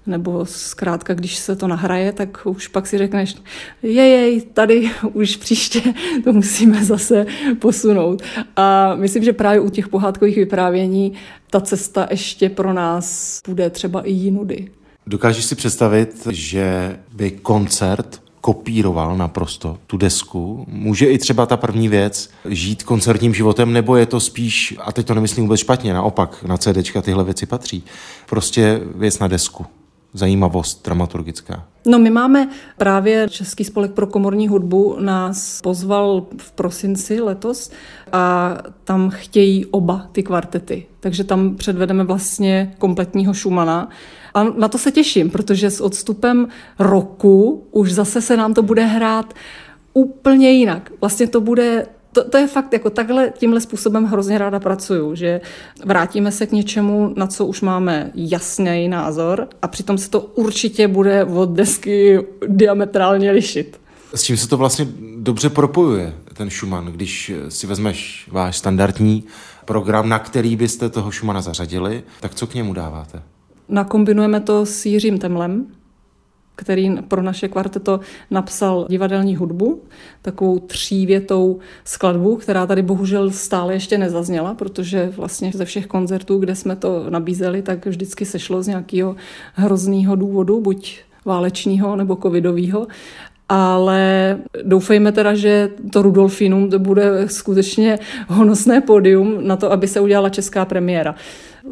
nebo 0.07 0.45
zkrátka, 0.45 1.13
když 1.13 1.35
se 1.35 1.55
to 1.55 1.67
nahraje, 1.67 2.13
tak 2.13 2.41
už 2.45 2.67
pak 2.67 2.87
si 2.87 2.97
řekneš, 2.97 3.35
jej, 3.83 4.41
tady 4.41 4.89
už 5.13 5.35
příště 5.35 5.81
to 6.23 6.33
musíme 6.33 6.85
zase 6.85 7.25
posunout. 7.59 8.21
A 8.55 8.95
myslím, 8.95 9.23
že 9.23 9.33
právě 9.33 9.59
u 9.59 9.69
těch 9.69 9.87
pohádkových 9.87 10.35
vyprávění 10.35 11.13
ta 11.49 11.61
cesta 11.61 12.07
ještě 12.11 12.49
pro 12.49 12.73
nás 12.73 13.41
bude 13.47 13.69
třeba 13.69 14.01
i 14.01 14.11
jinudy. 14.11 14.69
Dokážeš 15.07 15.45
si 15.45 15.55
představit, 15.55 16.27
že 16.31 16.97
by 17.13 17.31
koncert 17.31 18.21
kopíroval 18.41 19.17
naprosto 19.17 19.77
tu 19.87 19.97
desku. 19.97 20.65
Může 20.67 21.05
i 21.05 21.17
třeba 21.17 21.45
ta 21.45 21.57
první 21.57 21.89
věc 21.89 22.29
žít 22.49 22.83
koncertním 22.83 23.33
životem, 23.33 23.73
nebo 23.73 23.95
je 23.95 24.05
to 24.05 24.19
spíš, 24.19 24.75
a 24.81 24.91
teď 24.91 25.07
to 25.07 25.13
nemyslím 25.13 25.45
vůbec 25.45 25.59
špatně, 25.59 25.93
naopak 25.93 26.43
na 26.43 26.57
CDčka 26.57 27.01
tyhle 27.01 27.23
věci 27.23 27.45
patří, 27.45 27.83
prostě 28.29 28.81
věc 28.95 29.19
na 29.19 29.27
desku 29.27 29.65
zajímavost 30.13 30.85
dramaturgická? 30.85 31.63
No 31.87 31.99
my 31.99 32.09
máme 32.09 32.49
právě 32.77 33.29
Český 33.29 33.63
spolek 33.63 33.91
pro 33.91 34.07
komorní 34.07 34.47
hudbu 34.47 34.97
nás 34.99 35.61
pozval 35.61 36.25
v 36.37 36.51
prosinci 36.51 37.21
letos 37.21 37.71
a 38.11 38.53
tam 38.83 39.09
chtějí 39.09 39.65
oba 39.65 40.07
ty 40.11 40.23
kvartety. 40.23 40.85
Takže 40.99 41.23
tam 41.23 41.55
předvedeme 41.55 42.03
vlastně 42.03 42.75
kompletního 42.77 43.33
Schumana. 43.33 43.89
A 44.35 44.43
na 44.43 44.67
to 44.67 44.77
se 44.77 44.91
těším, 44.91 45.29
protože 45.29 45.71
s 45.71 45.81
odstupem 45.81 46.47
roku 46.79 47.67
už 47.71 47.93
zase 47.93 48.21
se 48.21 48.37
nám 48.37 48.53
to 48.53 48.63
bude 48.63 48.85
hrát 48.85 49.33
úplně 49.93 50.51
jinak. 50.51 50.91
Vlastně 51.01 51.27
to 51.27 51.41
bude 51.41 51.85
to, 52.11 52.29
to 52.29 52.37
je 52.37 52.47
fakt, 52.47 52.73
jako 52.73 52.89
takhle, 52.89 53.33
tímhle 53.37 53.61
způsobem 53.61 54.05
hrozně 54.05 54.37
ráda 54.37 54.59
pracuju, 54.59 55.15
že 55.15 55.41
vrátíme 55.85 56.31
se 56.31 56.45
k 56.45 56.51
něčemu, 56.51 57.13
na 57.17 57.27
co 57.27 57.45
už 57.45 57.61
máme 57.61 58.11
jasný 58.15 58.87
názor 58.87 59.47
a 59.61 59.67
přitom 59.67 59.97
se 59.97 60.09
to 60.09 60.21
určitě 60.21 60.87
bude 60.87 61.25
od 61.25 61.49
desky 61.49 62.19
diametrálně 62.47 63.31
lišit. 63.31 63.79
S 64.15 64.23
čím 64.23 64.37
se 64.37 64.47
to 64.47 64.57
vlastně 64.57 64.87
dobře 65.17 65.49
propojuje, 65.49 66.13
ten 66.33 66.49
Schumann, 66.49 66.85
když 66.85 67.31
si 67.49 67.67
vezmeš 67.67 68.29
váš 68.31 68.57
standardní 68.57 69.23
program, 69.65 70.09
na 70.09 70.19
který 70.19 70.55
byste 70.55 70.89
toho 70.89 71.11
Schumana 71.11 71.41
zařadili, 71.41 72.03
tak 72.19 72.35
co 72.35 72.47
k 72.47 72.53
němu 72.53 72.73
dáváte? 72.73 73.21
Nakombinujeme 73.69 74.39
to 74.39 74.65
s 74.65 74.85
Jiřím 74.85 75.17
Temlem, 75.17 75.67
který 76.55 76.95
pro 77.07 77.21
naše 77.21 77.47
kvarteto 77.47 77.99
napsal 78.31 78.85
divadelní 78.89 79.35
hudbu, 79.35 79.81
takovou 80.21 80.59
třívětou 80.59 81.59
skladbu, 81.83 82.35
která 82.35 82.67
tady 82.67 82.81
bohužel 82.81 83.31
stále 83.31 83.73
ještě 83.73 83.97
nezazněla, 83.97 84.53
protože 84.53 85.13
vlastně 85.15 85.51
ze 85.55 85.65
všech 85.65 85.87
koncertů, 85.87 86.37
kde 86.37 86.55
jsme 86.55 86.75
to 86.75 87.09
nabízeli, 87.09 87.61
tak 87.61 87.85
vždycky 87.85 88.25
sešlo 88.25 88.63
z 88.63 88.67
nějakého 88.67 89.15
hrozného 89.53 90.15
důvodu, 90.15 90.61
buď 90.61 90.99
válečního 91.25 91.95
nebo 91.95 92.15
covidového 92.15 92.87
ale 93.49 94.37
doufejme 94.63 95.11
teda, 95.11 95.35
že 95.35 95.69
to 95.93 96.01
Rudolfinum 96.01 96.69
to 96.69 96.79
bude 96.79 97.27
skutečně 97.27 97.99
honosné 98.27 98.81
pódium 98.81 99.47
na 99.47 99.55
to, 99.55 99.71
aby 99.71 99.87
se 99.87 99.99
udělala 99.99 100.29
česká 100.29 100.65
premiéra. 100.65 101.15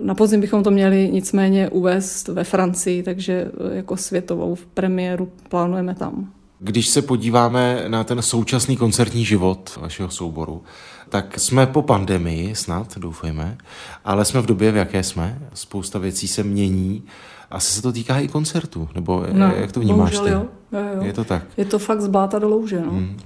Na 0.01 0.15
podzim 0.15 0.41
bychom 0.41 0.63
to 0.63 0.71
měli 0.71 1.09
nicméně 1.11 1.69
uvést 1.69 2.27
ve 2.27 2.43
Francii, 2.43 3.03
takže 3.03 3.51
jako 3.71 3.97
světovou 3.97 4.57
premiéru 4.73 5.29
plánujeme 5.49 5.95
tam. 5.95 6.31
Když 6.59 6.87
se 6.87 7.01
podíváme 7.01 7.83
na 7.87 8.03
ten 8.03 8.21
současný 8.21 8.77
koncertní 8.77 9.25
život 9.25 9.79
vašeho 9.81 10.09
souboru, 10.09 10.63
tak 11.09 11.39
jsme 11.39 11.65
po 11.65 11.81
pandemii 11.81 12.55
snad, 12.55 12.97
doufejme, 12.97 13.57
ale 14.05 14.25
jsme 14.25 14.41
v 14.41 14.45
době, 14.45 14.71
v 14.71 14.75
jaké 14.75 15.03
jsme. 15.03 15.39
Spousta 15.53 15.99
věcí 15.99 16.27
se 16.27 16.43
mění. 16.43 17.03
Asi 17.51 17.73
se 17.73 17.81
to 17.81 17.91
týká 17.91 18.19
i 18.19 18.27
koncertů, 18.27 18.89
nebo 18.95 19.25
no, 19.31 19.45
jak 19.55 19.71
to 19.71 19.79
vnímáš 19.79 20.19
ty? 20.19 20.29
Jo. 20.29 20.45
Jo, 20.71 20.79
jo. 20.95 21.03
Je 21.03 21.13
to 21.13 21.23
tak? 21.23 21.43
Je 21.57 21.65
to 21.65 21.79
fakt 21.79 22.01
z 22.01 22.07
bláta 22.07 22.39
do 22.39 22.49
louže. 22.49 22.81
No. 22.81 22.91
Hmm. 22.91 23.17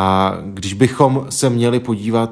A 0.00 0.38
když 0.44 0.74
bychom 0.74 1.26
se 1.28 1.50
měli 1.50 1.80
podívat 1.80 2.30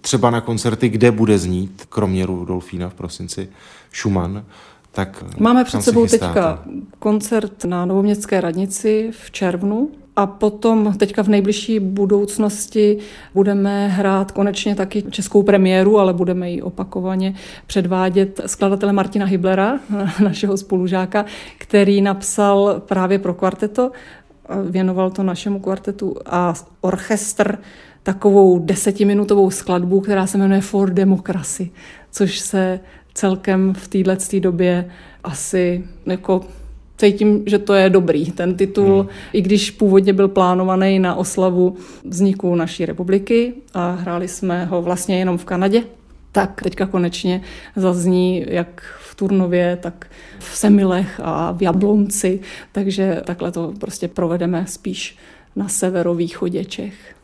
třeba 0.00 0.30
na 0.30 0.40
koncerty, 0.40 0.88
kde 0.88 1.10
bude 1.10 1.38
znít, 1.38 1.82
kromě 1.88 2.26
Rudolfína 2.26 2.88
v 2.88 2.94
prosinci, 2.94 3.48
Schumann, 3.92 4.44
tak 4.92 5.24
Máme 5.38 5.64
před 5.64 5.82
sebou 5.82 6.06
teďka 6.06 6.64
koncert 6.98 7.64
na 7.64 7.84
Novoměstské 7.84 8.40
radnici 8.40 9.10
v 9.24 9.30
červnu 9.30 9.90
a 10.16 10.26
potom 10.26 10.94
teďka 10.98 11.22
v 11.22 11.28
nejbližší 11.28 11.80
budoucnosti 11.80 12.98
budeme 13.34 13.88
hrát 13.88 14.32
konečně 14.32 14.74
taky 14.74 15.02
českou 15.02 15.42
premiéru, 15.42 15.98
ale 15.98 16.12
budeme 16.12 16.50
ji 16.50 16.62
opakovaně 16.62 17.34
předvádět 17.66 18.40
skladatele 18.46 18.92
Martina 18.92 19.26
Hiblera, 19.26 19.78
našeho 20.22 20.56
spolužáka, 20.56 21.24
který 21.58 22.00
napsal 22.00 22.82
právě 22.86 23.18
pro 23.18 23.34
kvarteto, 23.34 23.90
věnoval 24.70 25.10
to 25.10 25.22
našemu 25.22 25.60
kvartetu 25.60 26.14
a 26.26 26.54
orchestr 26.80 27.58
takovou 28.02 28.58
desetiminutovou 28.58 29.50
skladbu, 29.50 30.00
která 30.00 30.26
se 30.26 30.38
jmenuje 30.38 30.60
For 30.60 30.90
Democracy, 30.90 31.70
což 32.10 32.38
se 32.38 32.80
celkem 33.14 33.74
v 33.74 33.88
této 33.88 34.40
době 34.40 34.90
asi 35.24 35.84
jako 36.06 36.40
cítím, 37.00 37.42
že 37.46 37.58
to 37.58 37.74
je 37.74 37.90
dobrý. 37.90 38.32
Ten 38.32 38.54
titul, 38.54 39.00
hmm. 39.00 39.08
i 39.32 39.42
když 39.42 39.70
původně 39.70 40.12
byl 40.12 40.28
plánovaný 40.28 40.98
na 40.98 41.14
oslavu 41.14 41.76
vzniku 42.04 42.54
naší 42.54 42.86
republiky 42.86 43.52
a 43.74 43.90
hráli 43.90 44.28
jsme 44.28 44.64
ho 44.64 44.82
vlastně 44.82 45.18
jenom 45.18 45.38
v 45.38 45.44
Kanadě, 45.44 45.82
tak 46.32 46.62
teďka 46.62 46.86
konečně 46.86 47.42
zazní 47.76 48.44
jak 48.48 48.99
Turnově, 49.20 49.78
tak 49.82 50.10
v 50.38 50.56
Semilech 50.56 51.20
a 51.22 51.52
v 51.52 51.62
Jablonci, 51.62 52.40
takže 52.72 53.22
takhle 53.24 53.52
to 53.52 53.72
prostě 53.80 54.08
provedeme 54.08 54.64
spíš 54.66 55.18
na 55.56 55.68
severovýchodě 55.68 56.64
Čech. 56.64 57.16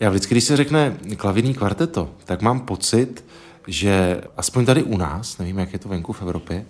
Já 0.00 0.10
vždycky, 0.10 0.34
když 0.34 0.44
se 0.44 0.56
řekne 0.56 0.96
klavírní 1.16 1.54
kvarteto, 1.54 2.10
tak 2.24 2.42
mám 2.42 2.60
pocit, 2.60 3.24
že 3.66 4.20
aspoň 4.36 4.64
tady 4.64 4.82
u 4.82 4.96
nás, 4.96 5.38
nevím, 5.38 5.58
jak 5.58 5.72
je 5.72 5.78
to 5.78 5.88
venku 5.88 6.12
v 6.12 6.22
Evropě, 6.22 6.66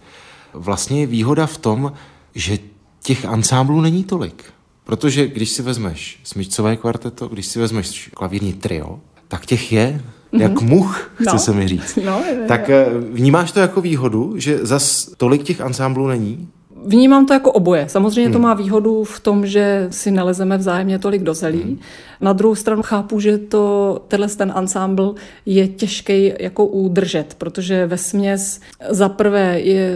vlastně 0.53 1.01
je 1.01 1.07
výhoda 1.07 1.47
v 1.47 1.59
tom, 1.59 1.93
že 2.35 2.59
těch 3.03 3.25
ansámblů 3.25 3.81
není 3.81 4.05
tolik. 4.05 4.45
Protože 4.85 5.27
když 5.27 5.51
si 5.51 5.63
vezmeš 5.63 6.21
smyčcové 6.25 6.77
kvarteto, 6.77 7.29
když 7.29 7.47
si 7.47 7.59
vezmeš 7.59 8.11
klavírní 8.15 8.53
trio, 8.53 9.01
tak 9.29 9.47
těch 9.47 9.73
je 9.73 10.03
mm-hmm. 10.33 10.41
jak 10.43 10.61
much, 10.61 11.11
chce 11.15 11.33
no. 11.33 11.39
se 11.39 11.53
mi 11.53 11.69
říct. 11.69 11.99
No, 12.05 12.23
je, 12.29 12.45
tak 12.49 12.69
je. 12.69 12.87
Eh, 12.87 13.01
vnímáš 13.13 13.53
to 13.53 13.61
jako 13.61 13.81
výhodu, 13.81 14.35
že 14.37 14.59
zas 14.67 15.11
tolik 15.17 15.43
těch 15.43 15.61
ansámblů 15.61 16.07
není? 16.07 16.49
Vnímám 16.85 17.27
to 17.27 17.33
jako 17.33 17.53
oboje. 17.53 17.89
Samozřejmě 17.89 18.25
hmm. 18.25 18.33
to 18.33 18.39
má 18.39 18.55
výhodu 18.55 19.05
v 19.05 19.21
tom, 19.21 19.47
že 19.47 19.87
si 19.91 20.11
nelezeme 20.11 20.59
vzájemně 20.59 20.99
tolik 20.99 21.23
do 21.23 21.35
zelí. 21.35 21.63
Hmm. 21.63 21.79
Na 22.21 22.33
druhou 22.33 22.55
stranu 22.55 22.83
chápu, 22.83 23.21
že 23.21 23.39
to, 23.39 24.01
tenhle 24.09 24.29
ten 24.29 24.53
ensemble 24.57 25.13
je 25.47 25.69
těžký 25.69 26.33
jako 26.41 26.67
udržet, 26.67 27.35
protože 27.39 27.87
ve 27.87 27.99
směs 27.99 28.61
za 28.89 29.09
prvé 29.09 29.61
je 29.61 29.93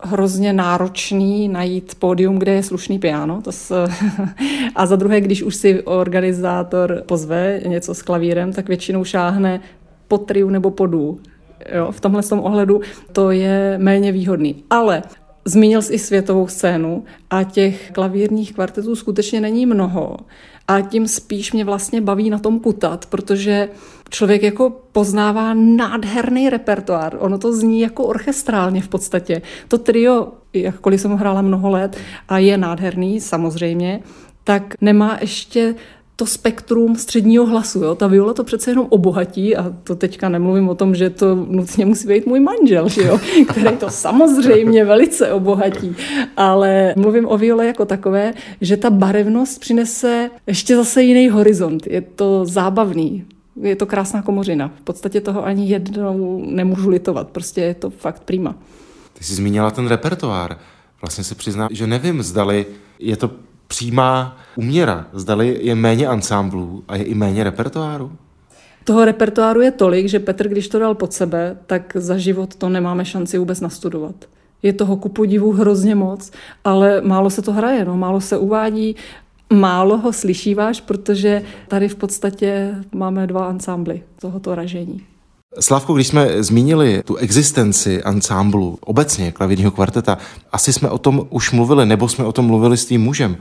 hrozně 0.00 0.52
náročný 0.52 1.48
najít 1.48 1.94
pódium, 1.94 2.38
kde 2.38 2.52
je 2.52 2.62
slušný 2.62 2.98
piano. 2.98 3.42
To 3.42 3.52
s, 3.52 3.86
a 4.74 4.86
za 4.86 4.96
druhé, 4.96 5.20
když 5.20 5.42
už 5.42 5.54
si 5.54 5.82
organizátor 5.82 7.02
pozve 7.06 7.60
něco 7.66 7.94
s 7.94 8.02
klavírem, 8.02 8.52
tak 8.52 8.68
většinou 8.68 9.04
šáhne 9.04 9.60
po 10.08 10.18
triu 10.18 10.50
nebo 10.50 10.70
po 10.70 10.86
dů. 10.86 11.18
Jo, 11.74 11.92
v 11.92 12.00
tomhle 12.00 12.22
tom 12.22 12.40
ohledu 12.40 12.80
to 13.12 13.30
je 13.30 13.78
méně 13.78 14.12
výhodný. 14.12 14.64
Ale 14.70 15.02
Zmínil 15.44 15.82
jsi 15.82 15.94
i 15.94 15.98
světovou 15.98 16.48
scénu 16.48 17.04
a 17.30 17.42
těch 17.42 17.90
klavírních 17.90 18.54
kvartetů 18.54 18.96
skutečně 18.96 19.40
není 19.40 19.66
mnoho. 19.66 20.16
A 20.68 20.80
tím 20.80 21.08
spíš 21.08 21.52
mě 21.52 21.64
vlastně 21.64 22.00
baví 22.00 22.30
na 22.30 22.38
tom 22.38 22.60
kutat, 22.60 23.06
protože 23.06 23.68
člověk 24.10 24.42
jako 24.42 24.70
poznává 24.92 25.54
nádherný 25.54 26.50
repertoár. 26.50 27.16
Ono 27.20 27.38
to 27.38 27.52
zní 27.52 27.80
jako 27.80 28.04
orchestrálně 28.04 28.82
v 28.82 28.88
podstatě. 28.88 29.42
To 29.68 29.78
trio, 29.78 30.32
jakkoliv 30.52 31.00
jsem 31.00 31.10
ho 31.10 31.16
hrála 31.16 31.42
mnoho 31.42 31.70
let 31.70 31.96
a 32.28 32.38
je 32.38 32.58
nádherný 32.58 33.20
samozřejmě, 33.20 34.00
tak 34.44 34.74
nemá 34.80 35.18
ještě 35.20 35.74
to 36.16 36.26
spektrum 36.26 36.96
středního 36.96 37.46
hlasu. 37.46 37.82
Jo? 37.82 37.94
Ta 37.94 38.06
viola 38.06 38.34
to 38.34 38.44
přece 38.44 38.70
jenom 38.70 38.86
obohatí 38.90 39.56
a 39.56 39.74
to 39.84 39.96
teďka 39.96 40.28
nemluvím 40.28 40.68
o 40.68 40.74
tom, 40.74 40.94
že 40.94 41.10
to 41.10 41.34
nutně 41.34 41.86
musí 41.86 42.08
být 42.08 42.26
můj 42.26 42.40
manžel, 42.40 42.88
že 42.88 43.02
jo? 43.02 43.20
který 43.48 43.76
to 43.76 43.90
samozřejmě 43.90 44.84
velice 44.84 45.32
obohatí. 45.32 45.96
Ale 46.36 46.94
mluvím 46.96 47.28
o 47.28 47.38
viole 47.38 47.66
jako 47.66 47.84
takové, 47.84 48.34
že 48.60 48.76
ta 48.76 48.90
barevnost 48.90 49.60
přinese 49.60 50.30
ještě 50.46 50.76
zase 50.76 51.02
jiný 51.02 51.28
horizont. 51.28 51.86
Je 51.86 52.00
to 52.00 52.44
zábavný. 52.44 53.24
Je 53.62 53.76
to 53.76 53.86
krásná 53.86 54.22
komořina. 54.22 54.72
V 54.80 54.84
podstatě 54.84 55.20
toho 55.20 55.44
ani 55.44 55.68
jednou 55.68 56.44
nemůžu 56.46 56.88
litovat. 56.88 57.28
Prostě 57.28 57.60
je 57.60 57.74
to 57.74 57.90
fakt 57.90 58.22
prima. 58.22 58.54
Ty 59.12 59.24
jsi 59.24 59.34
zmínila 59.34 59.70
ten 59.70 59.86
repertoár. 59.86 60.58
Vlastně 61.02 61.24
se 61.24 61.34
přiznám, 61.34 61.68
že 61.72 61.86
nevím, 61.86 62.22
zdali 62.22 62.66
je 62.98 63.16
to 63.16 63.30
přímá 63.72 64.36
uměra. 64.56 65.06
Zdali 65.12 65.58
je 65.60 65.74
méně 65.74 66.06
ansámblů 66.06 66.84
a 66.88 66.96
je 66.96 67.04
i 67.04 67.14
méně 67.14 67.44
repertoáru? 67.44 68.12
Toho 68.84 69.04
repertoáru 69.04 69.60
je 69.60 69.70
tolik, 69.70 70.08
že 70.08 70.18
Petr, 70.18 70.48
když 70.48 70.68
to 70.68 70.78
dal 70.78 70.94
pod 70.94 71.12
sebe, 71.12 71.56
tak 71.66 71.96
za 71.96 72.18
život 72.18 72.54
to 72.54 72.68
nemáme 72.68 73.04
šanci 73.04 73.38
vůbec 73.38 73.60
nastudovat. 73.60 74.14
Je 74.62 74.72
toho 74.72 74.96
ku 74.96 75.08
podivu 75.08 75.52
hrozně 75.52 75.94
moc, 75.94 76.30
ale 76.64 77.00
málo 77.00 77.30
se 77.30 77.42
to 77.42 77.52
hraje, 77.52 77.84
no, 77.84 77.96
málo 77.96 78.20
se 78.20 78.36
uvádí, 78.38 78.96
málo 79.52 79.96
ho 79.96 80.12
slyšíváš, 80.12 80.80
protože 80.80 81.42
tady 81.68 81.88
v 81.88 81.94
podstatě 81.94 82.74
máme 82.92 83.26
dva 83.26 83.46
ansámbly 83.46 84.02
tohoto 84.20 84.54
ražení. 84.54 85.11
Slavko, 85.60 85.94
když 85.94 86.06
jsme 86.06 86.42
zmínili 86.42 87.02
tu 87.02 87.16
existenci 87.16 88.02
ansámblu, 88.02 88.78
obecně 88.80 89.32
klavírního 89.32 89.70
kvarteta, 89.70 90.18
asi 90.52 90.72
jsme 90.72 90.90
o 90.90 90.98
tom 90.98 91.26
už 91.30 91.50
mluvili, 91.50 91.86
nebo 91.86 92.08
jsme 92.08 92.24
o 92.24 92.32
tom 92.32 92.46
mluvili 92.46 92.76
s 92.76 92.86
tím 92.86 93.02
mužem, 93.02 93.36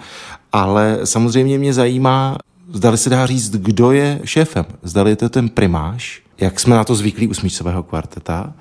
ale 0.52 1.00
samozřejmě 1.04 1.58
mě 1.58 1.74
zajímá, 1.74 2.38
zdali 2.74 2.98
se 2.98 3.10
dá 3.10 3.26
říct, 3.26 3.52
kdo 3.52 3.92
je 3.92 4.22
šéfem. 4.24 4.66
Zdali 4.84 5.12
je 5.12 5.16
to 5.16 5.30
ten 5.30 5.50
primáš, 5.50 6.22
jak 6.38 6.60
jsme 6.60 6.76
na 6.76 6.84
to 6.84 6.96
zvyklí 6.96 7.28
u 7.28 7.34
smíčcového 7.34 7.84
kvarteta, 7.84 8.54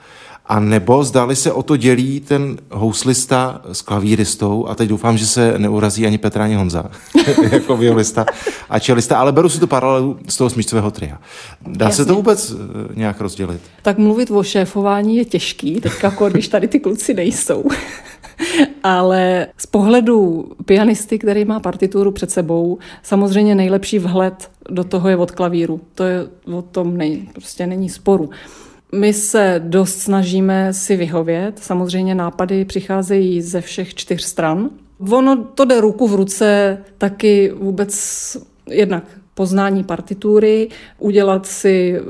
a 0.50 0.60
nebo 0.60 1.04
zdali 1.04 1.36
se 1.36 1.52
o 1.52 1.62
to 1.62 1.76
dělí 1.76 2.20
ten 2.20 2.56
houslista 2.70 3.60
s 3.72 3.82
klavíristou 3.82 4.66
a 4.66 4.74
teď 4.74 4.88
doufám, 4.88 5.18
že 5.18 5.26
se 5.26 5.54
neurazí 5.58 6.06
ani 6.06 6.18
Petra, 6.18 6.44
ani 6.44 6.54
Honza 6.54 6.90
jako 7.52 7.76
violista 7.76 8.26
a 8.70 8.78
čelista, 8.78 9.18
ale 9.18 9.32
beru 9.32 9.48
si 9.48 9.60
tu 9.60 9.66
paralelu 9.66 10.18
z 10.28 10.36
toho 10.36 10.50
smíčcového 10.50 10.90
tria. 10.90 11.18
Dá 11.66 11.86
Jasně. 11.86 11.96
se 11.96 12.08
to 12.08 12.14
vůbec 12.14 12.52
eh, 12.52 12.54
nějak 12.94 13.20
rozdělit? 13.20 13.60
Tak 13.82 13.98
mluvit 13.98 14.30
o 14.30 14.42
šéfování 14.42 15.16
je 15.16 15.24
těžký, 15.24 15.80
teďka 15.80 16.06
jako 16.06 16.28
když 16.28 16.48
tady 16.48 16.68
ty 16.68 16.80
kluci 16.80 17.14
nejsou. 17.14 17.64
Ale 18.82 19.46
z 19.56 19.66
pohledu 19.66 20.50
pianisty, 20.64 21.18
který 21.18 21.44
má 21.44 21.60
partituru 21.60 22.10
před 22.12 22.30
sebou, 22.30 22.78
samozřejmě 23.02 23.54
nejlepší 23.54 23.98
vhled 23.98 24.50
do 24.70 24.84
toho 24.84 25.08
je 25.08 25.16
od 25.16 25.30
klavíru. 25.30 25.80
To 25.94 26.04
je 26.04 26.26
o 26.52 26.62
tom 26.62 26.96
nej, 26.96 27.28
prostě 27.32 27.66
není 27.66 27.88
sporu. 27.88 28.30
My 28.92 29.12
se 29.12 29.62
dost 29.64 29.98
snažíme 29.98 30.72
si 30.72 30.96
vyhovět. 30.96 31.58
Samozřejmě 31.58 32.14
nápady 32.14 32.64
přicházejí 32.64 33.42
ze 33.42 33.60
všech 33.60 33.94
čtyř 33.94 34.22
stran. 34.22 34.70
Ono 35.10 35.44
to 35.44 35.64
jde 35.64 35.80
ruku 35.80 36.08
v 36.08 36.14
ruce 36.14 36.78
taky 36.98 37.52
vůbec 37.56 38.36
jednak 38.70 39.04
poznání 39.34 39.84
partitury, 39.84 40.68
udělat 40.98 41.46
si 41.46 42.00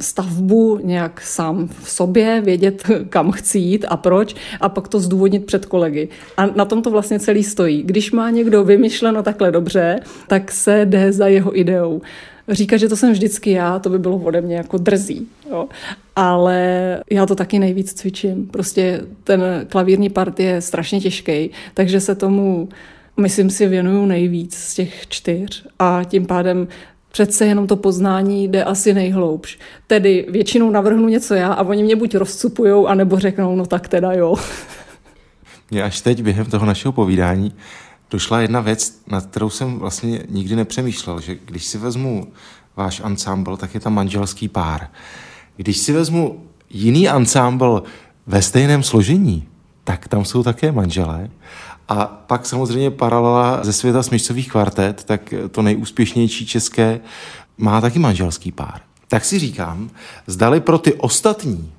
stavbu 0.00 0.80
nějak 0.82 1.20
sám 1.20 1.68
v 1.82 1.90
sobě, 1.90 2.40
vědět, 2.44 2.82
kam 3.08 3.32
chci 3.32 3.58
jít 3.58 3.84
a 3.88 3.96
proč, 3.96 4.34
a 4.60 4.68
pak 4.68 4.88
to 4.88 5.00
zdůvodnit 5.00 5.46
před 5.46 5.66
kolegy. 5.66 6.08
A 6.36 6.46
na 6.46 6.64
tom 6.64 6.82
to 6.82 6.90
vlastně 6.90 7.20
celý 7.20 7.44
stojí. 7.44 7.82
Když 7.82 8.12
má 8.12 8.30
někdo 8.30 8.64
vymyšleno 8.64 9.22
takhle 9.22 9.52
dobře, 9.52 10.00
tak 10.26 10.52
se 10.52 10.86
jde 10.86 11.12
za 11.12 11.26
jeho 11.26 11.58
ideou. 11.58 12.02
Říkat, 12.50 12.76
že 12.76 12.88
to 12.88 12.96
jsem 12.96 13.12
vždycky 13.12 13.50
já, 13.50 13.78
to 13.78 13.90
by 13.90 13.98
bylo 13.98 14.16
ode 14.16 14.40
mě 14.40 14.56
jako 14.56 14.78
drzí. 14.78 15.28
Jo. 15.50 15.68
Ale 16.16 17.00
já 17.10 17.26
to 17.26 17.34
taky 17.34 17.58
nejvíc 17.58 17.92
cvičím. 17.92 18.46
Prostě 18.46 19.00
ten 19.24 19.66
klavírní 19.68 20.10
part 20.10 20.40
je 20.40 20.60
strašně 20.60 21.00
těžký, 21.00 21.50
takže 21.74 22.00
se 22.00 22.14
tomu 22.14 22.68
myslím 23.16 23.50
si, 23.50 23.66
věnuju 23.66 24.06
nejvíc 24.06 24.54
z 24.54 24.74
těch 24.74 25.08
čtyř 25.08 25.66
a 25.78 26.04
tím 26.04 26.26
pádem 26.26 26.68
přece 27.12 27.46
jenom 27.46 27.66
to 27.66 27.76
poznání 27.76 28.48
jde 28.48 28.64
asi 28.64 28.94
nejhloubš. 28.94 29.58
Tedy 29.86 30.26
většinou 30.28 30.70
navrhnu 30.70 31.08
něco 31.08 31.34
já 31.34 31.52
a 31.52 31.62
oni 31.62 31.82
mě 31.82 31.96
buď 31.96 32.14
rozcupujou, 32.14 32.86
anebo 32.86 33.18
řeknou, 33.18 33.56
no 33.56 33.66
tak 33.66 33.88
teda 33.88 34.12
jo. 34.12 34.34
Mně 35.70 35.82
až 35.82 36.00
teď 36.00 36.22
během 36.22 36.46
toho 36.46 36.66
našeho 36.66 36.92
povídání 36.92 37.52
došla 38.10 38.40
jedna 38.40 38.60
věc, 38.60 39.02
nad 39.06 39.26
kterou 39.26 39.50
jsem 39.50 39.78
vlastně 39.78 40.22
nikdy 40.28 40.56
nepřemýšlel, 40.56 41.20
že 41.20 41.36
když 41.44 41.64
si 41.64 41.78
vezmu 41.78 42.32
váš 42.76 43.00
ansámbl, 43.00 43.56
tak 43.56 43.74
je 43.74 43.80
tam 43.80 43.94
manželský 43.94 44.48
pár. 44.48 44.88
Když 45.56 45.78
si 45.78 45.92
vezmu 45.92 46.46
jiný 46.70 47.08
ansámbl 47.08 47.82
ve 48.26 48.42
stejném 48.42 48.82
složení, 48.82 49.48
tak 49.84 50.08
tam 50.08 50.24
jsou 50.24 50.42
také 50.42 50.72
manželé. 50.72 51.30
A 51.88 52.06
pak 52.06 52.46
samozřejmě 52.46 52.90
paralela 52.90 53.64
ze 53.64 53.72
světa 53.72 54.02
smyčcových 54.02 54.50
kvartet, 54.50 55.04
tak 55.04 55.34
to 55.50 55.62
nejúspěšnější 55.62 56.46
české 56.46 57.00
má 57.58 57.80
taky 57.80 57.98
manželský 57.98 58.52
pár. 58.52 58.80
Tak 59.08 59.24
si 59.24 59.38
říkám, 59.38 59.90
zdali 60.26 60.60
pro 60.60 60.78
ty 60.78 60.94
ostatní, 60.94 61.72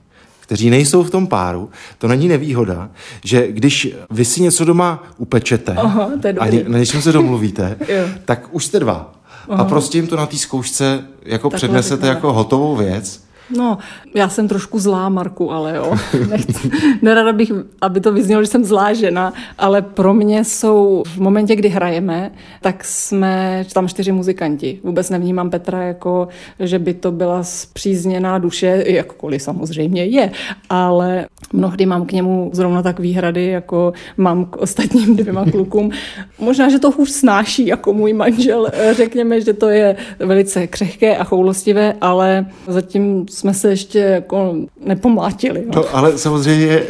kteří 0.52 0.70
nejsou 0.70 1.04
v 1.04 1.10
tom 1.10 1.28
páru, 1.28 1.70
to 1.98 2.08
není 2.08 2.28
nevýhoda, 2.28 2.90
že 3.24 3.52
když 3.52 3.96
vy 4.10 4.26
si 4.26 4.42
něco 4.42 4.66
doma 4.66 5.04
upečete 5.18 5.74
Aha, 5.76 6.10
a 6.40 6.48
ně, 6.48 6.64
na 6.68 6.80
něčem 6.80 7.02
se 7.02 7.12
domluvíte, 7.12 7.78
tak 8.26 8.48
už 8.52 8.66
jste 8.66 8.80
dva. 8.80 9.14
Aha. 9.50 9.64
A 9.64 9.66
prostě 9.66 9.98
jim 9.98 10.08
to 10.08 10.16
na 10.16 10.26
té 10.26 10.38
zkoušce 10.38 11.04
jako 11.26 11.50
Takhle 11.50 11.58
přednesete 11.58 12.08
jako 12.08 12.34
hotovou 12.34 12.76
věc 12.76 13.24
No, 13.50 13.78
já 14.16 14.30
jsem 14.30 14.48
trošku 14.48 14.80
zlá, 14.80 15.10
Marku, 15.10 15.52
ale 15.52 15.76
jo. 15.76 15.96
Nechci, 16.30 16.72
nerada 17.02 17.34
bych, 17.34 17.52
aby 17.82 18.00
to 18.00 18.14
vyznělo, 18.14 18.44
že 18.44 18.48
jsem 18.48 18.64
zlá 18.64 18.94
žena, 18.94 19.34
ale 19.58 19.82
pro 19.82 20.14
mě 20.14 20.44
jsou 20.46 21.04
v 21.08 21.18
momentě, 21.18 21.56
kdy 21.56 21.70
hrajeme, 21.70 22.32
tak 22.62 22.86
jsme 22.86 23.66
tam 23.74 23.88
čtyři 23.88 24.12
muzikanti. 24.12 24.80
Vůbec 24.84 25.10
nevnímám 25.10 25.50
Petra 25.50 25.84
jako, 25.84 26.28
že 26.60 26.80
by 26.80 26.94
to 26.94 27.12
byla 27.12 27.44
zpřízněná 27.44 28.38
duše, 28.38 28.84
jakkoliv 28.88 29.42
samozřejmě 29.42 30.06
je, 30.06 30.32
ale 30.70 31.28
mnohdy 31.54 31.86
mám 31.86 32.06
k 32.06 32.12
němu 32.12 32.50
zrovna 32.54 32.82
tak 32.82 33.00
výhrady, 33.00 33.46
jako 33.46 33.94
mám 34.18 34.46
k 34.46 34.58
ostatním 34.58 35.16
dvěma 35.22 35.46
klukům. 35.52 35.92
Možná, 36.40 36.70
že 36.70 36.80
to 36.80 36.92
hůř 36.92 37.10
snáší 37.10 37.68
jako 37.68 37.94
můj 37.94 38.14
manžel. 38.14 38.68
Řekněme, 38.92 39.42
že 39.42 39.54
to 39.54 39.70
je 39.70 39.96
velice 40.20 40.68
křehké 40.68 41.18
a 41.18 41.24
choulostivé, 41.24 41.94
ale 42.02 42.46
zatím 42.68 43.26
jsme 43.42 43.54
se 43.54 43.70
ještě 43.70 44.00
jako 44.00 44.56
nepomlátili. 44.86 45.64
No, 45.66 45.72
no 45.76 45.96
ale 45.96 46.18
samozřejmě 46.18 46.84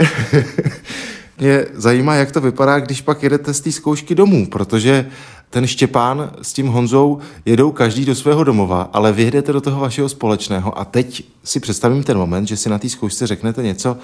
mě 1.40 1.66
zajímá, 1.74 2.16
jak 2.16 2.32
to 2.32 2.42
vypadá, 2.42 2.80
když 2.80 3.02
pak 3.02 3.24
jedete 3.24 3.54
z 3.54 3.60
té 3.60 3.72
zkoušky 3.72 4.16
domů, 4.16 4.48
protože 4.48 5.06
ten 5.50 5.68
Štěpán 5.68 6.32
s 6.42 6.54
tím 6.54 6.68
Honzou 6.68 7.20
jedou 7.46 7.72
každý 7.72 8.06
do 8.06 8.16
svého 8.16 8.44
domova, 8.44 8.90
ale 8.94 9.12
vy 9.12 9.24
jedete 9.24 9.54
do 9.54 9.62
toho 9.62 9.82
vašeho 9.82 10.10
společného 10.10 10.80
a 10.80 10.86
teď 10.86 11.24
si 11.44 11.60
představím 11.60 12.04
ten 12.04 12.18
moment, 12.18 12.48
že 12.48 12.58
si 12.58 12.70
na 12.70 12.80
té 12.80 12.90
zkoušce 12.90 13.28
řeknete 13.28 13.64
něco, 13.64 13.98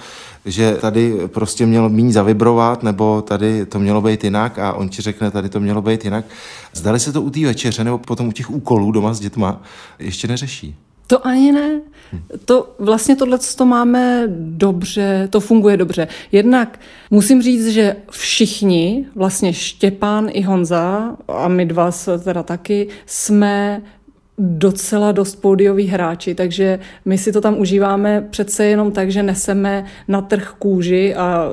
že 0.44 0.76
tady 0.80 1.14
prostě 1.26 1.66
mělo 1.66 1.88
méně 1.88 2.12
zavibrovat, 2.12 2.82
nebo 2.82 3.22
tady 3.22 3.66
to 3.66 3.78
mělo 3.78 4.00
být 4.00 4.24
jinak 4.24 4.58
a 4.58 4.72
on 4.72 4.88
ti 4.88 5.02
řekne, 5.02 5.30
tady 5.30 5.48
to 5.48 5.60
mělo 5.60 5.82
být 5.82 6.04
jinak. 6.04 6.24
Zdali 6.72 7.00
se 7.00 7.12
to 7.12 7.22
u 7.22 7.30
té 7.30 7.40
večeře 7.40 7.84
nebo 7.84 7.98
potom 7.98 8.28
u 8.28 8.32
těch 8.32 8.50
úkolů 8.50 8.92
doma 8.92 9.14
s 9.14 9.20
dětma 9.20 9.62
ještě 9.98 10.28
neřeší? 10.28 10.76
To 11.06 11.26
ani 11.26 11.52
ne. 11.52 11.80
To 12.44 12.74
vlastně 12.78 13.16
tohle 13.16 13.38
to 13.56 13.66
máme 13.66 14.24
dobře, 14.38 15.28
to 15.30 15.40
funguje 15.40 15.76
dobře. 15.76 16.08
Jednak 16.32 16.80
musím 17.10 17.42
říct, 17.42 17.68
že 17.68 17.96
všichni, 18.10 19.06
vlastně 19.14 19.52
Štěpán 19.52 20.28
i 20.32 20.42
Honza, 20.42 21.16
a 21.28 21.48
my 21.48 21.66
dva 21.66 21.90
teda 22.24 22.42
taky, 22.42 22.88
jsme 23.06 23.82
docela 24.38 25.12
dost 25.12 25.36
pódioví 25.36 25.86
hráči, 25.86 26.34
takže 26.34 26.78
my 27.04 27.18
si 27.18 27.32
to 27.32 27.40
tam 27.40 27.58
užíváme 27.58 28.26
přece 28.30 28.64
jenom 28.64 28.92
tak, 28.92 29.10
že 29.10 29.22
neseme 29.22 29.84
na 30.08 30.20
trh 30.20 30.54
kůži 30.58 31.14
a 31.14 31.48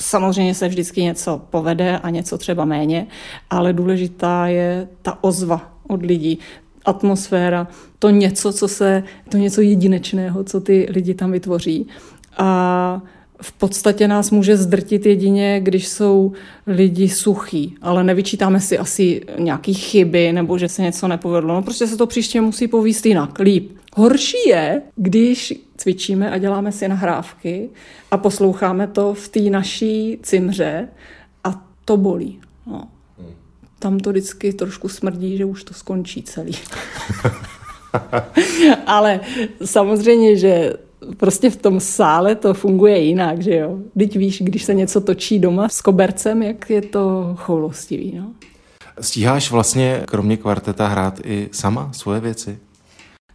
Samozřejmě 0.00 0.54
se 0.54 0.68
vždycky 0.68 1.02
něco 1.02 1.42
povede 1.50 1.98
a 1.98 2.10
něco 2.10 2.38
třeba 2.38 2.64
méně, 2.64 3.06
ale 3.50 3.72
důležitá 3.72 4.46
je 4.46 4.88
ta 5.02 5.24
ozva 5.24 5.72
od 5.88 6.02
lidí 6.02 6.38
atmosféra, 6.84 7.68
to 7.98 8.10
něco, 8.10 8.52
co 8.52 8.68
se, 8.68 9.02
to 9.28 9.36
něco 9.36 9.60
jedinečného, 9.60 10.44
co 10.44 10.60
ty 10.60 10.86
lidi 10.90 11.14
tam 11.14 11.32
vytvoří. 11.32 11.86
A 12.38 13.02
v 13.42 13.52
podstatě 13.52 14.08
nás 14.08 14.30
může 14.30 14.56
zdrtit 14.56 15.06
jedině, 15.06 15.60
když 15.60 15.88
jsou 15.88 16.32
lidi 16.66 17.08
suchí, 17.08 17.74
ale 17.82 18.04
nevyčítáme 18.04 18.60
si 18.60 18.78
asi 18.78 19.22
nějaký 19.38 19.74
chyby 19.74 20.32
nebo 20.32 20.58
že 20.58 20.68
se 20.68 20.82
něco 20.82 21.08
nepovedlo. 21.08 21.54
No 21.54 21.62
prostě 21.62 21.86
se 21.86 21.96
to 21.96 22.06
příště 22.06 22.40
musí 22.40 22.68
povíst 22.68 23.06
jinak, 23.06 23.38
líp. 23.38 23.72
Horší 23.94 24.48
je, 24.48 24.82
když 24.96 25.54
cvičíme 25.76 26.30
a 26.30 26.38
děláme 26.38 26.72
si 26.72 26.88
nahrávky 26.88 27.68
a 28.10 28.16
posloucháme 28.16 28.86
to 28.86 29.14
v 29.14 29.28
té 29.28 29.40
naší 29.40 30.18
cimře 30.22 30.88
a 31.44 31.64
to 31.84 31.96
bolí. 31.96 32.40
No 32.66 32.82
tam 33.80 34.00
to 34.00 34.10
vždycky 34.10 34.52
trošku 34.52 34.88
smrdí, 34.88 35.36
že 35.36 35.44
už 35.44 35.64
to 35.64 35.74
skončí 35.74 36.22
celý. 36.22 36.52
Ale 38.86 39.20
samozřejmě, 39.64 40.36
že 40.36 40.72
prostě 41.16 41.50
v 41.50 41.56
tom 41.56 41.80
sále 41.80 42.34
to 42.34 42.54
funguje 42.54 42.98
jinak, 42.98 43.42
že 43.42 43.56
jo. 43.56 43.78
Teď 43.98 44.16
víš, 44.16 44.42
když 44.42 44.64
se 44.64 44.74
něco 44.74 45.00
točí 45.00 45.38
doma 45.38 45.68
s 45.68 45.80
kobercem, 45.80 46.42
jak 46.42 46.70
je 46.70 46.82
to 46.82 47.34
choulostivý, 47.38 48.14
no. 48.16 48.32
Stíháš 49.00 49.50
vlastně 49.50 50.02
kromě 50.06 50.36
kvarteta 50.36 50.88
hrát 50.88 51.20
i 51.24 51.48
sama 51.52 51.92
svoje 51.92 52.20
věci? 52.20 52.58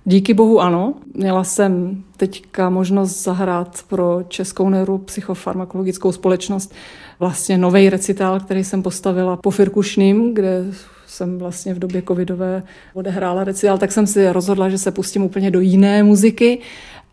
Díky 0.07 0.33
bohu 0.33 0.61
ano. 0.61 0.93
Měla 1.13 1.43
jsem 1.43 2.03
teďka 2.17 2.69
možnost 2.69 3.23
zahrát 3.23 3.79
pro 3.87 4.23
Českou 4.27 4.69
neuropsychofarmakologickou 4.69 6.11
společnost 6.11 6.73
vlastně 7.19 7.57
nový 7.57 7.89
recitál, 7.89 8.39
který 8.39 8.63
jsem 8.63 8.83
postavila 8.83 9.37
po 9.37 9.51
Firkušným, 9.51 10.33
kde 10.33 10.65
jsem 11.07 11.37
vlastně 11.37 11.73
v 11.73 11.79
době 11.79 12.03
covidové 12.07 12.63
odehrála 12.93 13.43
recitál, 13.43 13.77
tak 13.77 13.91
jsem 13.91 14.07
si 14.07 14.31
rozhodla, 14.31 14.69
že 14.69 14.77
se 14.77 14.91
pustím 14.91 15.23
úplně 15.23 15.51
do 15.51 15.59
jiné 15.59 16.03
muziky 16.03 16.59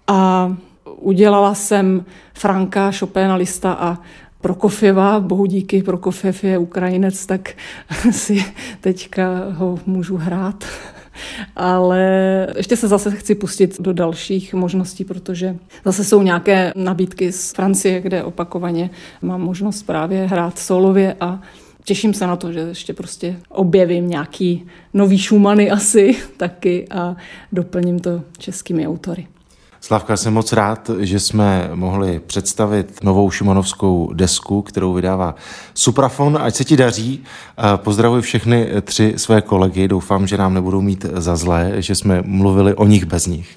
a 0.06 0.52
udělala 0.96 1.54
jsem 1.54 2.04
Franka, 2.34 2.92
Chopina, 2.98 3.34
Lista 3.34 3.72
a 3.72 3.98
Prokofěva, 4.40 5.20
bohu 5.20 5.46
díky, 5.46 5.82
Prokofiev 5.82 6.44
je 6.44 6.58
Ukrajinec, 6.58 7.26
tak 7.26 7.54
si 8.10 8.44
teďka 8.80 9.46
ho 9.50 9.78
můžu 9.86 10.16
hrát. 10.16 10.64
Ale 11.56 12.46
ještě 12.56 12.76
se 12.76 12.88
zase 12.88 13.10
chci 13.10 13.34
pustit 13.34 13.80
do 13.80 13.92
dalších 13.92 14.54
možností, 14.54 15.04
protože 15.04 15.56
zase 15.84 16.04
jsou 16.04 16.22
nějaké 16.22 16.72
nabídky 16.76 17.32
z 17.32 17.52
Francie, 17.52 18.00
kde 18.00 18.24
opakovaně 18.24 18.90
mám 19.22 19.40
možnost 19.40 19.82
právě 19.82 20.26
hrát 20.26 20.58
solově 20.58 21.16
a 21.20 21.42
těším 21.84 22.14
se 22.14 22.26
na 22.26 22.36
to, 22.36 22.52
že 22.52 22.60
ještě 22.60 22.92
prostě 22.92 23.36
objevím 23.48 24.08
nějaký 24.08 24.66
nový 24.94 25.18
šumany 25.18 25.70
asi 25.70 26.16
taky 26.36 26.88
a 26.90 27.16
doplním 27.52 27.98
to 28.00 28.22
českými 28.38 28.88
autory. 28.88 29.26
Slavka, 29.84 30.16
jsem 30.16 30.34
moc 30.34 30.52
rád, 30.52 30.90
že 30.98 31.20
jsme 31.20 31.70
mohli 31.74 32.20
představit 32.26 32.98
novou 33.02 33.30
šumanovskou 33.30 34.12
desku, 34.14 34.62
kterou 34.62 34.94
vydává 34.94 35.34
Suprafon. 35.74 36.38
Ať 36.42 36.54
se 36.54 36.64
ti 36.64 36.76
daří. 36.76 37.24
Pozdravuji 37.76 38.22
všechny 38.22 38.68
tři 38.82 39.14
své 39.16 39.42
kolegy. 39.42 39.88
Doufám, 39.88 40.26
že 40.26 40.36
nám 40.36 40.54
nebudou 40.54 40.80
mít 40.80 41.06
za 41.14 41.36
zlé, 41.36 41.72
že 41.78 41.94
jsme 41.94 42.22
mluvili 42.24 42.74
o 42.74 42.86
nich 42.86 43.04
bez 43.04 43.26
nich. 43.26 43.56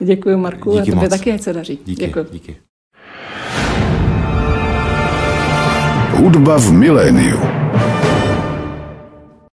Děkuji, 0.00 0.36
Marku. 0.36 0.70
Díky 0.70 0.80
a 0.80 0.84
tobě 0.84 1.08
moc. 1.08 1.18
taky, 1.18 1.32
ať 1.32 1.42
se 1.42 1.52
daří. 1.52 1.78
Díky. 1.86 2.06
Děkuji. 2.06 2.26
díky. 2.32 2.56
Hudba 6.10 6.58
v 6.58 6.72
miléniu. 6.72 7.65